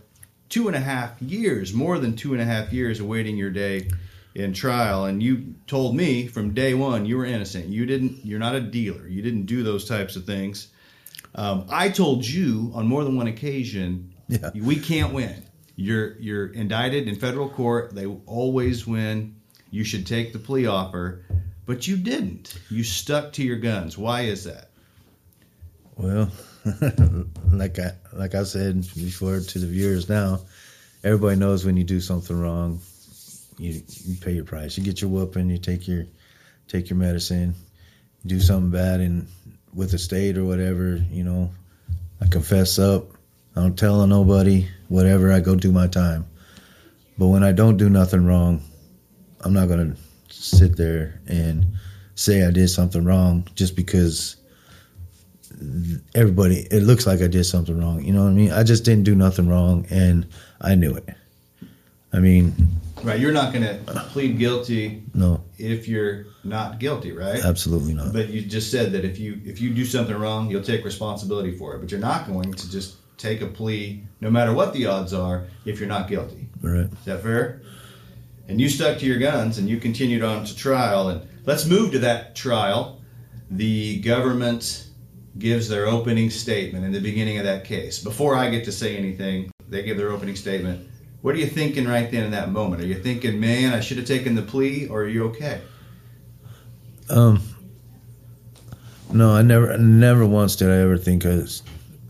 [0.50, 3.89] two and a half years, more than two and a half years, awaiting your day
[4.36, 5.06] in trial.
[5.06, 7.67] And you told me from day one you were innocent.
[7.67, 8.26] You didn't.
[8.26, 9.08] You're not a dealer.
[9.08, 10.67] You didn't do those types of things.
[11.36, 14.52] Um, I told you on more than one occasion, yeah.
[14.56, 15.43] we can't win.
[15.76, 17.93] You're you're indicted in federal court.
[17.93, 19.36] They always win.
[19.70, 21.26] You should take the plea offer,
[21.65, 22.58] but you didn't.
[22.70, 23.98] You stuck to your guns.
[23.98, 24.66] Why is that?
[25.97, 26.31] Well,
[27.51, 30.41] like I like I said before to the viewers now,
[31.03, 32.81] everybody knows when you do something wrong,
[33.57, 34.77] you, you pay your price.
[34.77, 36.05] You get your whooping, you take your
[36.67, 37.55] take your medicine.
[38.23, 39.27] You do something bad and
[39.73, 41.51] with the state or whatever, you know,
[42.21, 43.05] I confess up.
[43.55, 45.31] I don't tell nobody, whatever.
[45.31, 46.27] I go do my time.
[47.17, 48.62] But when I don't do nothing wrong,
[49.41, 49.95] I'm not gonna
[50.29, 51.65] sit there and
[52.13, 54.36] say I did something wrong just because
[56.13, 58.04] everybody it looks like I did something wrong.
[58.04, 58.52] You know what I mean?
[58.52, 60.28] I just didn't do nothing wrong and
[60.62, 61.10] I knew it.
[62.13, 62.54] I mean,
[63.04, 67.43] Right, you're not going to plead guilty no, if you're not guilty, right?
[67.46, 68.12] absolutely not.
[68.12, 71.56] But you just said that if you if you do something wrong, you'll take responsibility
[71.56, 71.80] for it.
[71.80, 75.46] But you're not going to just take a plea, no matter what the odds are,
[75.65, 76.48] if you're not guilty.
[76.62, 76.86] Right.
[76.91, 77.62] Is that fair?
[78.48, 81.10] And you stuck to your guns and you continued on to trial.
[81.10, 83.02] And let's move to that trial.
[83.52, 84.87] The government
[85.39, 88.00] gives their opening statement in the beginning of that case.
[88.00, 90.89] Before I get to say anything, they give their opening statement.
[91.21, 92.82] What are you thinking right then in that moment?
[92.82, 95.62] Are you thinking, man, I should have taken the plea, or are you okay?
[97.10, 97.41] Um,
[99.12, 101.43] no, I never, never once did I ever think I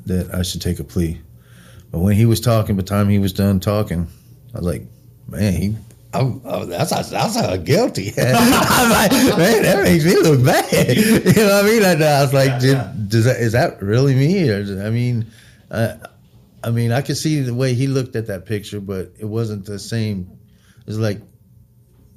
[0.06, 1.20] that I should take a plea.
[1.92, 4.08] But when he was talking, by the time he was done talking,
[4.54, 4.84] I was like,
[5.28, 5.76] man, he,
[6.18, 8.14] I, I, that's that's a guilty.
[8.18, 10.98] I'm like, man, that makes me look bad.
[10.98, 11.84] you know what I mean?
[11.84, 12.94] I, I was like, Yeah, did, yeah.
[13.08, 14.50] does that is that really me?
[14.50, 15.28] Or I mean,
[15.70, 15.96] uh,
[16.64, 19.66] I mean, I could see the way he looked at that picture, but it wasn't
[19.66, 20.40] the same.
[20.88, 21.22] It's like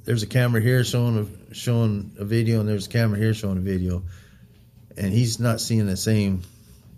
[0.03, 1.17] there's a camera here showing
[1.51, 4.03] a showing a video, and there's a camera here showing a video,
[4.97, 6.41] and he's not seeing the same.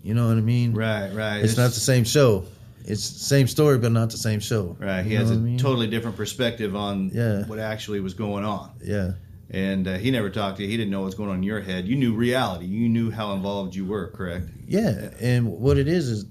[0.02, 0.74] You know what I mean?
[0.74, 1.38] Right, right.
[1.44, 2.44] It's not the same show.
[2.84, 4.76] It's the same story, but not the same show.
[4.78, 5.58] Right, he You has a mean?
[5.58, 7.46] totally different perspective on Yeah.
[7.46, 8.72] what actually was going on.
[8.84, 9.12] Yeah,
[9.50, 10.68] And uh, he never talked to you.
[10.68, 11.86] He didn't know what's going on in your head.
[11.86, 12.66] You knew reality.
[12.66, 14.50] You knew how involved you were, correct?
[14.66, 15.10] yeah.
[15.20, 16.26] And what it is is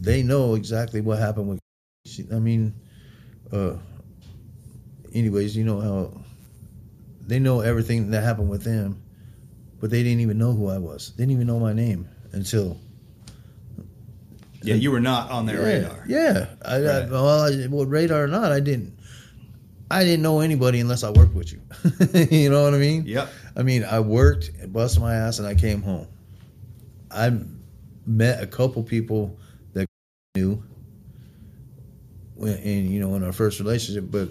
[0.00, 1.60] they know exactly what happened with.
[2.32, 2.74] I mean,
[3.52, 3.74] uh,
[5.14, 6.20] anyways, you know how
[7.26, 9.02] they know everything that happened with them,
[9.80, 11.12] but they didn't even know who I was.
[11.16, 12.78] They didn't even know my name until
[14.62, 16.04] Yeah, you were not on their yeah, radar.
[16.06, 18.98] Yeah, I, I, well, I, well, radar or not, I didn't.
[19.90, 21.60] I didn't know anybody unless I worked with you.
[22.30, 23.04] you know what I mean?
[23.04, 23.30] Yep.
[23.56, 26.08] I mean, I worked, busted my ass, and I came home.
[27.10, 27.38] I
[28.06, 29.38] met a couple people
[29.74, 29.86] that
[30.34, 30.62] knew,
[32.36, 34.30] when, in you know, in our first relationship, but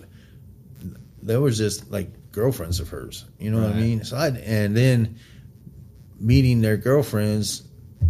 [1.22, 3.26] there was just like girlfriends of hers.
[3.40, 4.04] You know what I mean?
[4.04, 5.20] So I and then
[6.20, 7.64] meeting their girlfriends,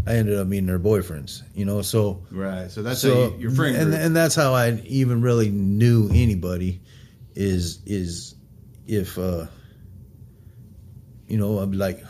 [0.08, 1.42] I ended up meeting their boyfriends.
[1.54, 2.70] You know, so Right.
[2.72, 4.02] So that's so your friend and group.
[4.02, 6.82] and that's how I even really knew anybody
[7.36, 8.36] is is
[8.88, 9.46] if uh
[11.28, 12.04] you know I'd be like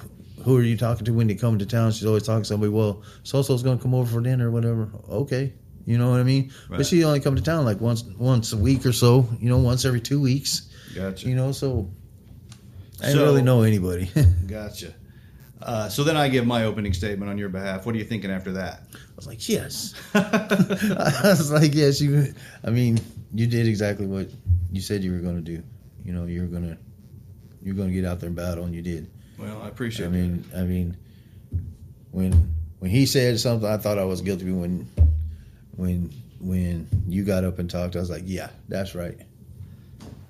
[0.43, 2.71] who are you talking to when they come to town she's always talking to somebody
[2.71, 5.53] well so so's gonna come over for dinner or whatever okay
[5.85, 6.77] you know what I mean Right.
[6.77, 9.57] but she only come to town like once once a week or so you know
[9.59, 11.27] once every two weeks gotcha.
[11.27, 11.91] you know so
[13.01, 14.09] I didn't really know anybody
[14.47, 14.93] Gotcha.
[15.61, 17.85] Uh, so then I give my opening statement on your behalf.
[17.85, 18.83] What are you thinking after that?
[18.93, 22.33] I was like yes I was like, yes, you.
[22.63, 22.99] I mean,
[23.33, 24.29] you did exactly what
[24.71, 25.63] you said you were going to do.
[26.03, 26.77] You know, you're gonna,
[27.61, 29.09] you're gonna get out there and battle, and you did.
[29.37, 30.97] Well, I appreciate I mean, I mean,
[32.11, 32.33] when
[32.79, 34.51] when he said something, I thought I was guilty.
[34.51, 34.87] When
[35.75, 39.17] when when you got up and talked, I was like, yeah, that's right.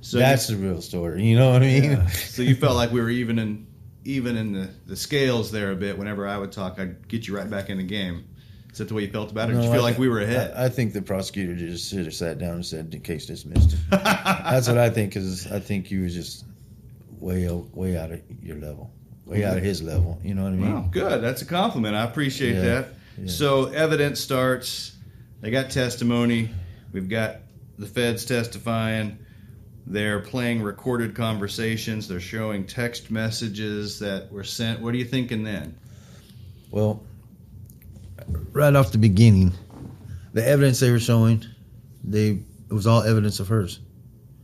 [0.01, 1.23] So that's the real story.
[1.23, 1.91] You know what I mean?
[1.91, 2.07] Yeah.
[2.07, 3.67] so you felt like we were even in
[4.05, 5.97] even in the, the scales there a bit.
[5.97, 8.25] Whenever I would talk, I'd get you right back in the game.
[8.71, 9.53] Is that the way you felt about it?
[9.53, 10.53] Did you feel like we were ahead?
[10.55, 13.75] I, I think the prosecutor just should have sat down and said, the "Case dismissed."
[13.89, 15.13] That's what I think.
[15.13, 16.45] Because I think you was just
[17.19, 18.91] way way out of your level,
[19.25, 20.19] way out of his level.
[20.23, 20.73] You know what I mean?
[20.73, 21.21] Wow, good.
[21.21, 21.95] That's a compliment.
[21.95, 22.87] I appreciate Yeah, that.
[23.19, 23.27] yeah.
[23.29, 24.95] So evidence starts.
[25.41, 26.49] They got testimony.
[26.93, 27.37] We've got
[27.77, 29.17] the feds testifying.
[29.91, 32.07] They're playing recorded conversations.
[32.07, 34.79] They're showing text messages that were sent.
[34.79, 35.77] What are you thinking then?
[36.71, 37.03] Well,
[38.53, 39.51] right off the beginning,
[40.31, 41.45] the evidence they were showing,
[42.05, 43.81] they it was all evidence of hers.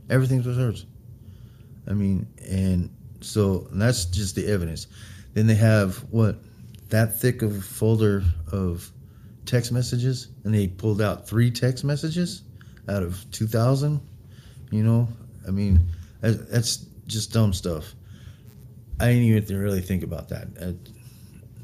[0.10, 0.86] Everything was hers.
[1.88, 4.88] I mean, and so and that's just the evidence.
[5.34, 6.40] Then they have what
[6.90, 8.92] that thick of a folder of
[9.46, 12.42] text messages, and they pulled out three text messages
[12.90, 14.02] out of two thousand.
[14.72, 15.08] You know,
[15.48, 15.88] I mean,
[16.22, 17.94] that's just dumb stuff.
[19.00, 20.48] I didn't even really think about that.
[20.60, 20.74] Uh,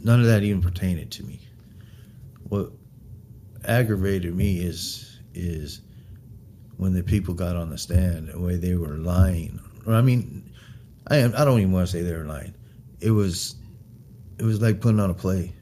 [0.04, 1.40] none of that even pertained to me.
[2.48, 2.72] What
[3.66, 5.82] aggravated me is is
[6.78, 9.60] when the people got on the stand the way they were lying.
[9.88, 10.52] I mean,
[11.08, 12.54] I I don't even want to say they were lying.
[13.00, 13.56] It was
[14.38, 15.54] it was like putting on a play.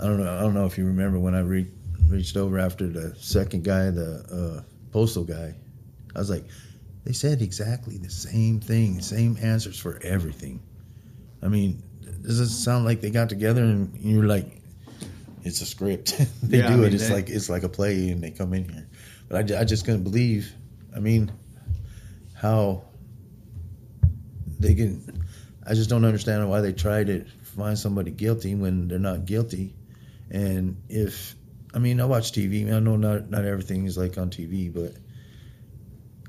[0.00, 0.36] I don't know.
[0.36, 1.72] I don't know if you remember when I read
[2.08, 5.54] reached over after the second guy, the uh, postal guy.
[6.14, 6.44] I was like,
[7.08, 10.60] they said exactly the same thing, same answers for everything.
[11.42, 11.82] I mean,
[12.20, 14.60] does it sound like they got together and you're like,
[15.42, 16.18] it's a script.
[16.42, 16.92] they Yeah, I do mean, it.
[16.94, 18.86] It's they- like it's like a play, and they come in here.
[19.26, 20.52] But I, I just couldn't believe.
[20.94, 21.32] I mean,
[22.34, 22.84] how
[24.60, 25.22] they can.
[25.66, 29.74] I just don't understand why they try to find somebody guilty when they're not guilty.
[30.30, 31.34] And if
[31.72, 32.70] I mean, I watch TV.
[32.70, 34.92] I know not not everything is like on TV, but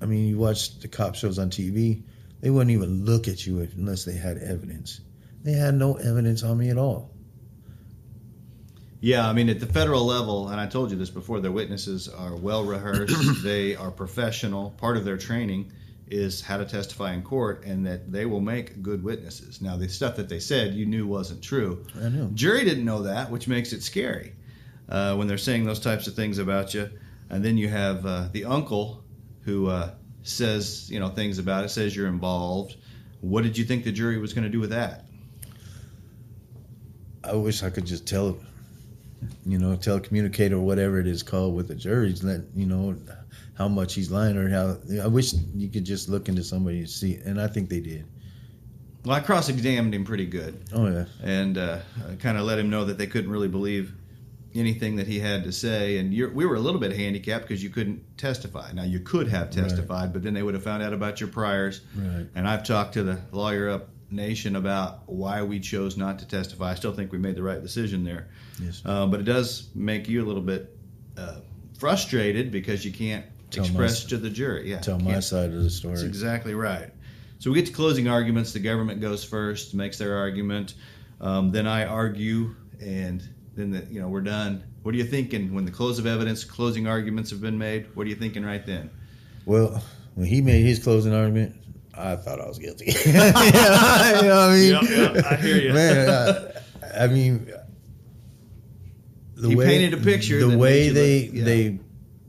[0.02, 2.04] I mean, you watch the cop shows on TV.
[2.42, 5.02] They wouldn't even look at you unless they had evidence.
[5.44, 7.12] They had no evidence on me at all.
[9.02, 12.10] Yeah, I mean, at the federal level, and I told you this before, their witnesses
[12.10, 13.16] are well rehearsed.
[13.44, 14.72] they are professional.
[14.72, 15.72] Part of their training
[16.10, 19.62] is how to testify in court, and that they will make good witnesses.
[19.62, 21.86] Now, the stuff that they said you knew wasn't true.
[21.96, 22.30] I know.
[22.34, 24.34] Jury didn't know that, which makes it scary
[24.90, 26.90] uh, when they're saying those types of things about you.
[27.30, 29.04] And then you have uh, the uncle
[29.50, 29.92] who uh,
[30.22, 32.76] says, you know, things about it, says you're involved.
[33.22, 35.06] What did you think the jury was going to do with that?
[37.24, 38.38] I wish I could just tell,
[39.46, 42.96] you know, telecommunicate or whatever it is called with the juries, let you know
[43.58, 44.78] how much he's lying or how.
[45.04, 48.06] I wish you could just look into somebody and see, and I think they did.
[49.04, 50.64] Well, I cross-examined him pretty good.
[50.74, 51.80] Oh yeah, and uh,
[52.20, 53.94] kind of let him know that they couldn't really believe
[54.56, 55.98] anything that he had to say.
[55.98, 58.72] And you're, we were a little bit handicapped because you couldn't testify.
[58.74, 61.82] Now you could have testified, but then they would have found out about your priors.
[61.96, 62.26] right.
[62.36, 66.72] And I've talked to the lawyer up nation about why we chose not to testify.
[66.72, 68.30] I still think we made the right decision there,
[68.60, 68.82] Yes.
[68.84, 70.76] uh, but it does make you a little bit
[71.16, 71.42] uh,
[71.78, 74.70] frustrated because you can't Tell express s- to the jury.
[74.72, 75.94] Yeah, Tell my side of the story.
[75.96, 76.90] that's exactly right.
[77.38, 78.52] So we get to closing arguments.
[78.52, 80.74] The government goes first, makes their argument.
[81.22, 83.22] Um, then I argue, and
[83.60, 84.64] then the, you know we're done.
[84.84, 87.88] What are you thinking when the close of evidence, closing arguments have been made?
[87.96, 88.90] What are you thinking right then?
[89.46, 89.84] Well,
[90.16, 91.56] when he made his closing argument,
[91.94, 92.86] I thought I was guilty.
[93.06, 94.72] you know what I mean?
[94.72, 95.74] Yeah, yeah, I hear you.
[95.74, 97.52] Man, I, I mean,
[99.36, 101.44] the He painted a picture The way they look- yeah.
[101.44, 101.80] they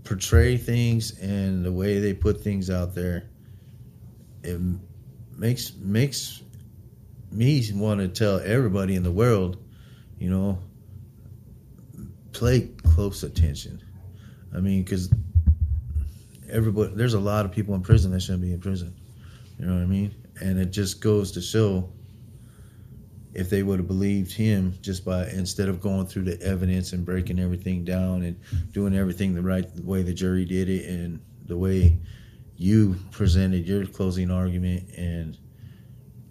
[0.04, 3.28] portray things and the way they put things out there,
[4.42, 4.60] it
[5.36, 6.42] makes makes
[7.30, 9.56] me want to tell everybody in the world,
[10.18, 10.58] you know,
[12.32, 13.82] play close attention.
[14.54, 15.12] I mean, because
[16.48, 18.94] everybody, there's a lot of people in prison that shouldn't be in prison.
[19.58, 20.14] You know what I mean?
[20.40, 21.90] And it just goes to show
[23.34, 27.04] if they would have believed him just by instead of going through the evidence and
[27.04, 28.40] breaking everything down and
[28.72, 31.96] doing everything the right way the jury did it and the way
[32.56, 35.38] you presented your closing argument and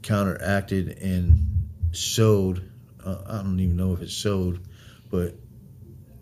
[0.02, 1.46] counteracted and
[1.92, 2.70] showed
[3.06, 4.68] uh, I don't even know if it showed
[5.10, 5.36] but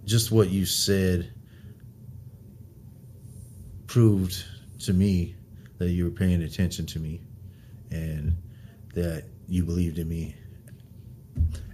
[0.07, 1.31] just what you said
[3.87, 4.43] proved
[4.79, 5.35] to me
[5.77, 7.21] that you were paying attention to me
[7.91, 8.35] and
[8.95, 10.35] that you believed in me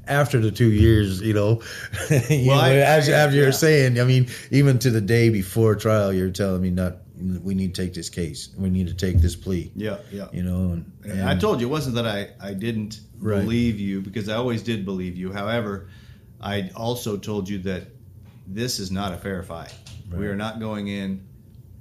[0.08, 1.62] after the two years, you know,
[2.30, 3.44] you Well, know, I- as, I- after yeah.
[3.44, 7.54] you're saying, I mean, even to the day before trial, you're telling me not, we
[7.56, 10.28] need to take this case, we need to take this plea, Yeah, yeah.
[10.34, 13.42] you know, and, And I told you it wasn't that I, I didn't Right.
[13.42, 15.32] believe you because I always did believe you.
[15.32, 15.88] However,
[16.42, 17.84] I also told you that
[18.48, 19.74] this is not a fair fight.
[20.12, 21.26] We are not going in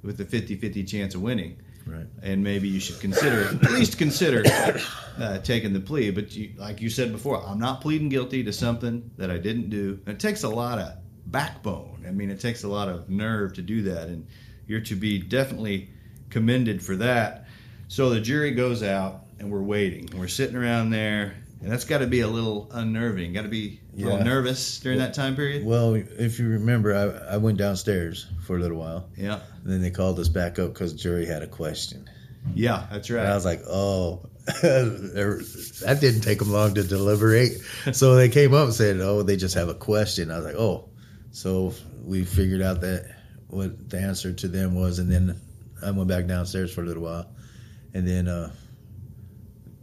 [0.01, 1.57] with a 50 50 chance of winning.
[1.85, 4.43] right, And maybe you should consider, at least consider
[5.19, 6.11] uh, taking the plea.
[6.11, 9.69] But you, like you said before, I'm not pleading guilty to something that I didn't
[9.69, 9.99] do.
[10.05, 10.93] And it takes a lot of
[11.27, 12.05] backbone.
[12.07, 14.07] I mean, it takes a lot of nerve to do that.
[14.07, 14.27] And
[14.67, 15.89] you're to be definitely
[16.29, 17.47] commended for that.
[17.87, 20.09] So the jury goes out and we're waiting.
[20.17, 21.35] We're sitting around there.
[21.61, 23.33] And that's got to be a little unnerving.
[23.33, 24.23] Got to be a little Yeah.
[24.23, 25.65] nervous during that time period.
[25.65, 29.39] well, if you remember, I, I went downstairs for a little while, Yeah.
[29.63, 32.09] then they called us back up because jury had a question.
[32.55, 33.21] Yeah, that's right.
[33.21, 34.25] And I was like, oh,
[34.61, 37.53] that didn't take them long to deliberate.
[37.93, 40.31] So they came up and said, oh, they just have a question.
[40.31, 40.89] I was like, oh.
[41.31, 41.73] So
[42.03, 43.15] we figured out that
[43.47, 44.99] what the answer to them was.
[44.99, 45.39] And then
[45.83, 47.27] I went back downstairs for a little while.
[47.93, 48.51] And then uh,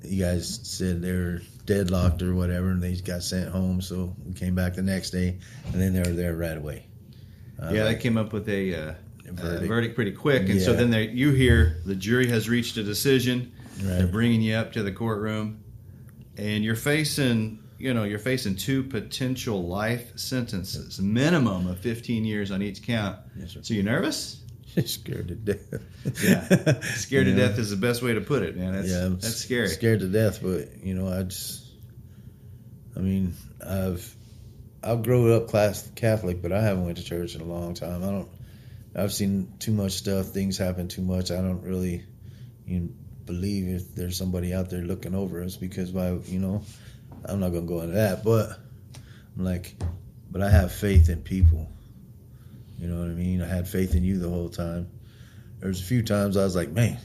[0.05, 3.81] you guys said they were deadlocked or whatever, and they got sent home.
[3.81, 5.39] So we came back the next day,
[5.73, 6.87] and then they were there right away.
[7.59, 9.41] Was yeah, they came up with a, uh, A verdict.
[9.41, 9.69] verdict.
[9.69, 13.53] verdict pretty quick, and so then they, you hear the jury has reached a decision.
[13.77, 15.63] They're bringing you up to the courtroom,
[16.37, 22.51] and you're facing, you know, you're facing two potential life sentences, minimum of 15 years
[22.51, 23.19] on each count.
[23.39, 23.61] Yes, sir.
[23.63, 24.43] So you nervous?
[24.85, 25.83] Scared to death.
[26.23, 26.81] Yeah.
[26.95, 28.75] Scared to death is the best way to put it, man.
[28.75, 29.69] That's, yeah, I'm that's scary.
[29.69, 31.67] Scared to death, but you know, I just,
[32.97, 33.35] I mean,
[33.67, 34.17] I've,
[34.83, 38.03] I've grown up class Catholic, but I haven't went to church in a long time.
[38.03, 38.29] I don't.
[38.95, 40.27] I've seen too much stuff.
[40.27, 41.31] Things happen too much.
[41.31, 42.05] I don't really
[42.67, 42.89] you know,
[43.27, 46.63] believe if there's somebody out there looking over us because by you know,
[47.25, 48.25] I'm not gonna go into that.
[48.25, 48.51] But
[49.37, 49.77] I'm like,
[50.31, 51.69] but I have faith in people.
[52.81, 53.43] You know what I mean?
[53.43, 54.89] I had faith in you the whole time.
[55.59, 56.99] There was a few times I was like, man,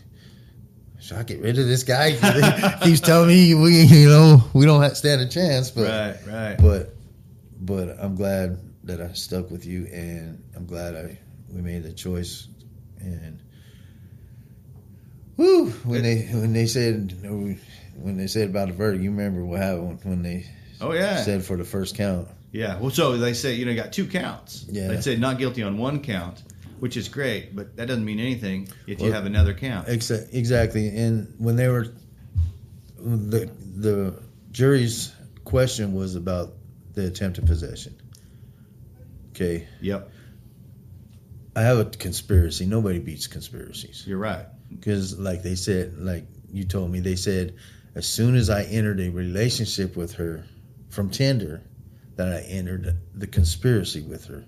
[1.01, 2.11] should I get rid of this guy?
[2.79, 5.69] he keeps telling me we, you know, we don't have stand a chance.
[5.69, 6.57] But right, right.
[6.57, 6.95] but
[7.59, 11.19] but I'm glad that I stuck with you, and I'm glad I
[11.49, 12.47] we made the choice.
[12.99, 13.43] And
[15.35, 19.59] whoo, when they when they said when they said about the verdict, you remember what
[19.59, 20.45] happened when they
[20.79, 22.29] oh yeah said for the first count.
[22.55, 22.79] Yeah.
[22.79, 24.65] Well, so they say you know you got two counts.
[24.69, 24.87] Yeah.
[24.87, 26.41] They said not guilty on one count,
[26.79, 29.87] which is great, but that doesn't mean anything if you have another count.
[29.87, 31.87] Exa- exactly, and when they were
[32.97, 34.19] the the
[34.51, 36.53] jury's question was about
[36.93, 37.95] the attempted possession.
[39.31, 40.11] Okay, Yep.
[41.57, 42.65] I have a conspiracy.
[42.65, 44.03] Nobody beats conspiracies.
[44.07, 44.45] You're right.
[44.69, 47.55] because like they said like you told me they said
[47.95, 50.43] as soon as i entered a relationship with her
[50.89, 51.61] from tinder
[52.15, 54.43] that i entered the conspiracy with her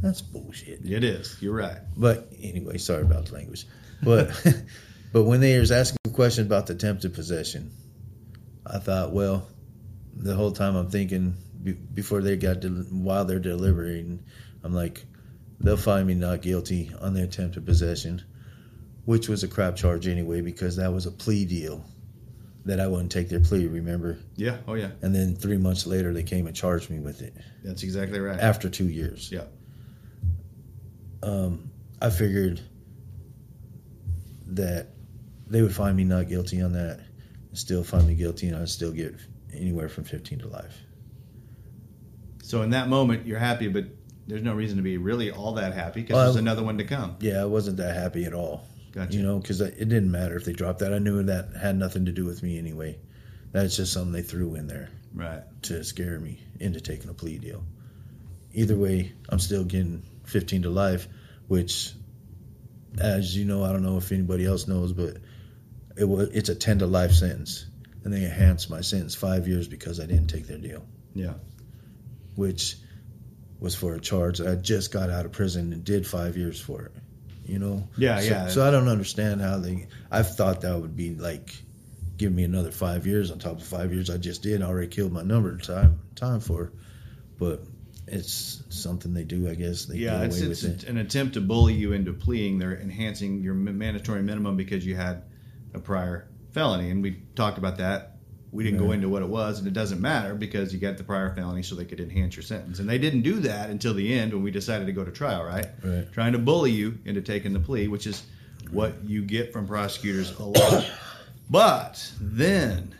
[0.00, 1.36] that's bullshit It is.
[1.40, 1.78] You're right.
[1.96, 3.66] but anyway sorry about the language
[4.02, 4.30] but
[5.12, 7.70] but when they was asking a question about the attempted possession
[8.66, 9.46] i thought well
[10.16, 14.22] the whole time i'm thinking be, before they got to while they're deliberating
[14.64, 15.04] i'm like
[15.60, 18.20] they'll find me not guilty on the attempted possession
[19.04, 21.84] which was a crap charge anyway because that was a plea deal
[22.64, 24.18] that I wouldn't take their plea, remember?
[24.36, 24.58] Yeah.
[24.68, 24.90] Oh yeah.
[25.02, 27.34] And then three months later, they came and charged me with it
[27.64, 28.38] That's exactly right.
[28.38, 29.30] after two years.
[29.32, 29.44] Yeah.
[31.22, 32.60] Um, I figured
[34.48, 34.88] that
[35.46, 37.00] they would find me not guilty on that,
[37.48, 39.14] and still find me guilty, and I'd still get
[39.52, 40.76] anywhere from 15 to life.
[42.42, 43.84] So in that moment, you're happy, but
[44.26, 46.84] there's no reason to be really all that happy because Well, there's another one to
[46.84, 47.16] come.
[47.20, 48.66] Yeah, I wasn't that happy at all.
[48.92, 49.16] Gotcha.
[49.16, 50.92] You know, because it didn't matter if they dropped that.
[50.92, 52.98] I knew that had nothing to do with me anyway.
[53.52, 54.88] That's just something they threw in there.
[55.14, 55.42] Right.
[55.64, 57.62] to scare me into taking a plea deal.
[58.54, 61.06] Either way, I'm still getting 15 to life,
[61.48, 61.92] which,
[62.98, 65.18] as you know, I don't know if anybody else knows, but
[65.98, 67.66] it was it's a 10 to life sentence,
[68.04, 70.82] and they enhanced my sentence five years because I didn't take their deal,
[71.14, 71.34] Yeah.
[72.34, 72.76] which
[73.60, 76.86] was for a charge I just got out of prison and did five years for
[76.86, 76.92] it.
[77.44, 77.88] You know?
[77.96, 78.48] Yeah, So- yeah.
[78.48, 79.88] So I don't understand how they.
[80.10, 81.54] I've thought that would be like
[82.18, 84.62] give me another five years on top of five years I just did.
[84.62, 86.72] I already killed my number time time for,
[87.38, 87.64] but
[88.06, 89.48] it's something they do.
[89.48, 90.88] I guess they Yeah, get it's, away it's with it.
[90.88, 92.58] an attempt to bully you into pleading.
[92.58, 95.22] They're enhancing your mandatory minimum because you had
[95.74, 98.11] a prior felony, and we talked about that.
[98.52, 101.04] We didn't go into what it was, and it doesn't matter because you got the
[101.04, 102.80] prior felony, so they could enhance your sentence.
[102.80, 105.42] And they didn't do that until the end when we decided to go to trial,
[105.42, 105.66] right?
[105.82, 106.12] Right.
[106.12, 108.22] Trying to bully you into taking the plea, which is
[108.70, 110.86] what you get from prosecutors a lot.
[111.48, 112.94] But then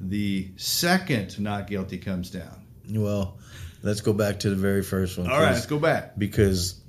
[0.00, 2.64] the second not guilty comes down.
[2.90, 3.38] Well,
[3.82, 5.30] let's go back to the very first one.
[5.30, 6.18] All right, let's go back.
[6.18, 6.80] because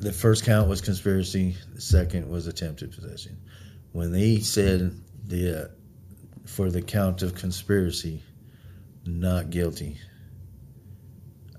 [0.00, 3.38] the first count was conspiracy, the second was attempted possession.
[3.92, 4.94] When they said
[5.26, 5.68] the uh,
[6.48, 8.22] for the count of conspiracy,
[9.04, 9.98] not guilty.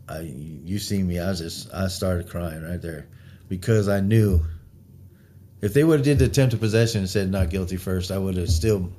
[0.08, 3.08] I you see me, I just I started crying right there
[3.48, 4.42] because I knew
[5.62, 8.36] if they would have did the attempted possession and said not guilty first, I would
[8.38, 8.92] have still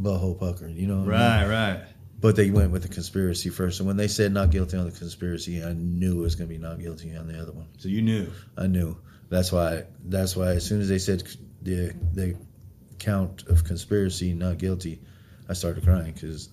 [0.00, 1.00] butthole pucker, you know.
[1.00, 1.50] what I mean?
[1.50, 1.84] Right, right.
[2.20, 4.96] But they went with the conspiracy first, and when they said not guilty on the
[4.96, 7.66] conspiracy, I knew it was going to be not guilty on the other one.
[7.78, 8.30] So you knew.
[8.56, 8.96] I knew.
[9.28, 9.84] That's why.
[10.04, 10.52] That's why.
[10.52, 11.24] As soon as they said
[11.60, 12.36] the the
[12.98, 15.00] count of conspiracy not guilty,
[15.48, 16.48] I started crying because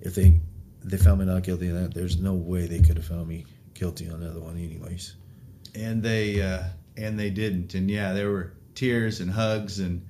[0.00, 0.40] if they
[0.84, 3.44] they found me not guilty on that, there's no way they could have found me
[3.74, 5.16] guilty on the other one, anyways.
[5.74, 6.62] and they uh,
[6.96, 10.06] and they didn't and yeah there were tears and hugs and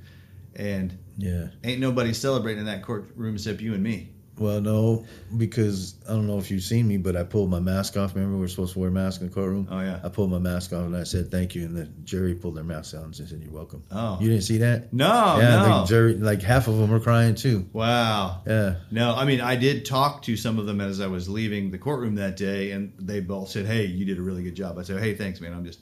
[0.55, 1.49] and Yeah.
[1.65, 5.07] ain't nobody celebrating in that courtroom except you and me Well, no,
[5.37, 8.15] because I don't know if you've seen me, but I pulled my mask off.
[8.15, 9.67] Remember, we were supposed to wear masks in the courtroom.
[9.71, 12.35] oh yeah I pulled my mask off and I said thank you, and the jury
[12.35, 13.83] pulled their masks out and said you're welcome.
[13.91, 14.93] oh You didn't see that?
[14.93, 17.67] no yeah, no the jury, like half of them were crying too.
[17.73, 21.29] wow Yeah, no i mean i did talk to some of them as i was
[21.29, 24.55] leaving the courtroom that day and they both said hey you did a really good
[24.55, 25.81] job i said hey thanks man i'm just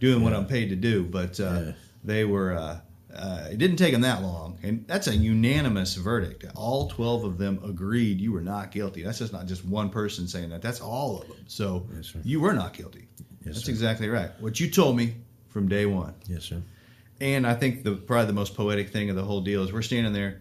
[0.00, 1.72] doing what i'm paid to do but uh, Yeah.
[2.04, 2.80] they were uh,
[3.14, 6.44] uh, it didn't take them that long, and that's a unanimous verdict.
[6.56, 9.02] All twelve of them agreed you were not guilty.
[9.02, 10.62] That's just not just one person saying that.
[10.62, 11.36] That's all of them.
[11.46, 13.08] So Yes, you were not guilty.
[13.44, 13.70] Yes, that's sir.
[13.72, 14.30] exactly right.
[14.40, 15.14] What you told me
[15.48, 16.14] from day one.
[16.26, 16.62] yes, sir.
[17.20, 19.82] And I think the probably the most poetic thing of the whole deal is we're
[19.82, 20.40] standing there,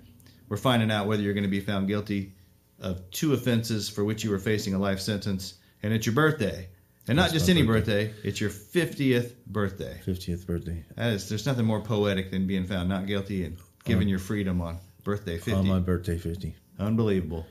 [0.49, 2.33] we're finding out whether you're going to be found guilty
[2.79, 6.67] of two offenses for which you were facing a life sentence, and it's your birthday.
[7.07, 8.07] And not just any birthday.
[8.07, 9.99] birthday, it's your 50th birthday.
[10.05, 10.83] 50th birthday.
[10.95, 14.19] That is, there's nothing more poetic than being found not guilty and given uh, your
[14.19, 15.53] freedom on birthday 50.
[15.53, 16.55] On my birthday, 50.
[16.79, 17.45] Unbelievable.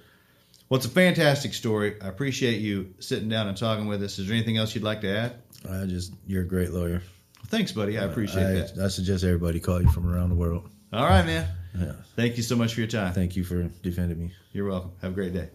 [0.69, 2.01] Well, it's a fantastic story.
[2.01, 4.19] I appreciate you sitting down and talking with us.
[4.19, 5.35] Is there anything else you'd like to add?
[5.69, 7.03] I just, you're a great lawyer.
[7.49, 7.99] Thanks, buddy.
[7.99, 8.79] I uh, appreciate I, that.
[8.79, 10.71] I suggest everybody call you from around the world.
[10.93, 11.49] All right, man.
[11.77, 11.93] Yeah.
[12.15, 13.13] Thank you so much for your time.
[13.13, 14.33] Thank you for defending me.
[14.53, 14.93] You're welcome.
[15.03, 15.49] Have a great day.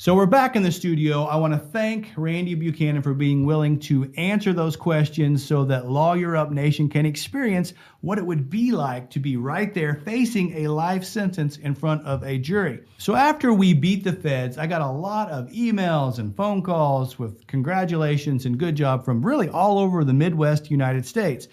[0.00, 1.24] So we're back in the studio.
[1.24, 5.90] I want to thank Randy Buchanan for being willing to answer those questions so that
[5.90, 10.64] Lawyer Up Nation can experience what it would be like to be right there facing
[10.64, 12.80] a life sentence in front of a jury.
[12.96, 17.18] So after we beat the feds, I got a lot of emails and phone calls
[17.18, 21.46] with congratulations and good job from really all over the Midwest United States.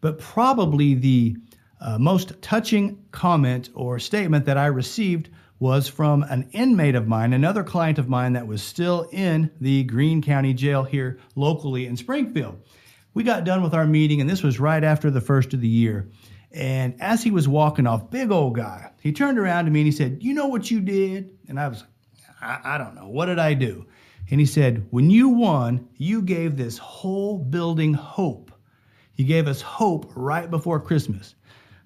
[0.00, 1.36] But probably the
[1.80, 7.32] uh, most touching comment or statement that I received was from an inmate of mine,
[7.32, 11.96] another client of mine that was still in the Greene County Jail here locally in
[11.96, 12.60] Springfield.
[13.14, 15.68] We got done with our meeting, and this was right after the first of the
[15.68, 16.08] year.
[16.52, 19.86] And as he was walking off, big old guy, he turned around to me and
[19.86, 21.36] he said, You know what you did?
[21.48, 21.90] And I was like,
[22.40, 23.08] I, I don't know.
[23.08, 23.86] What did I do?
[24.30, 28.52] And he said, When you won, you gave this whole building hope.
[29.16, 31.34] You gave us hope right before Christmas.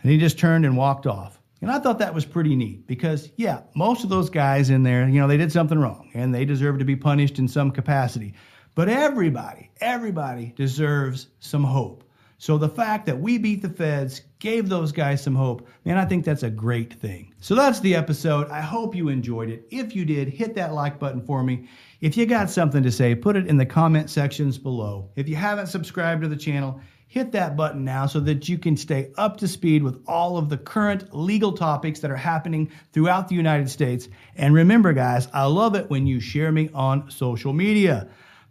[0.02, 1.40] And he just turned and walked off.
[1.62, 5.08] And I thought that was pretty neat because, yeah, most of those guys in there,
[5.08, 8.34] you know, they did something wrong and they deserve to be punished in some capacity.
[8.74, 12.02] But everybody, everybody deserves some hope.
[12.38, 16.04] So the fact that we beat the feds gave those guys some hope, man, I
[16.04, 17.32] think that's a great thing.
[17.38, 18.50] So that's the episode.
[18.50, 19.64] I hope you enjoyed it.
[19.70, 21.68] If you did, hit that like button for me.
[22.00, 25.08] If you got something to say, put it in the comment sections below.
[25.14, 26.80] If you haven't subscribed to the channel,
[27.12, 30.48] hit that button now so that you can stay up to speed with all of
[30.48, 34.08] the current legal topics that are happening throughout the United States.
[34.34, 38.08] And remember, guys, I love it when you share me on social media.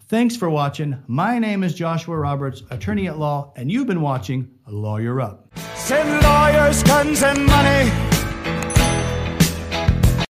[0.09, 1.01] Thanks for watching.
[1.07, 5.47] My name is Joshua Roberts, attorney at law, and you've been watching Lawyer Up.
[5.73, 8.10] Send lawyers, guns, and money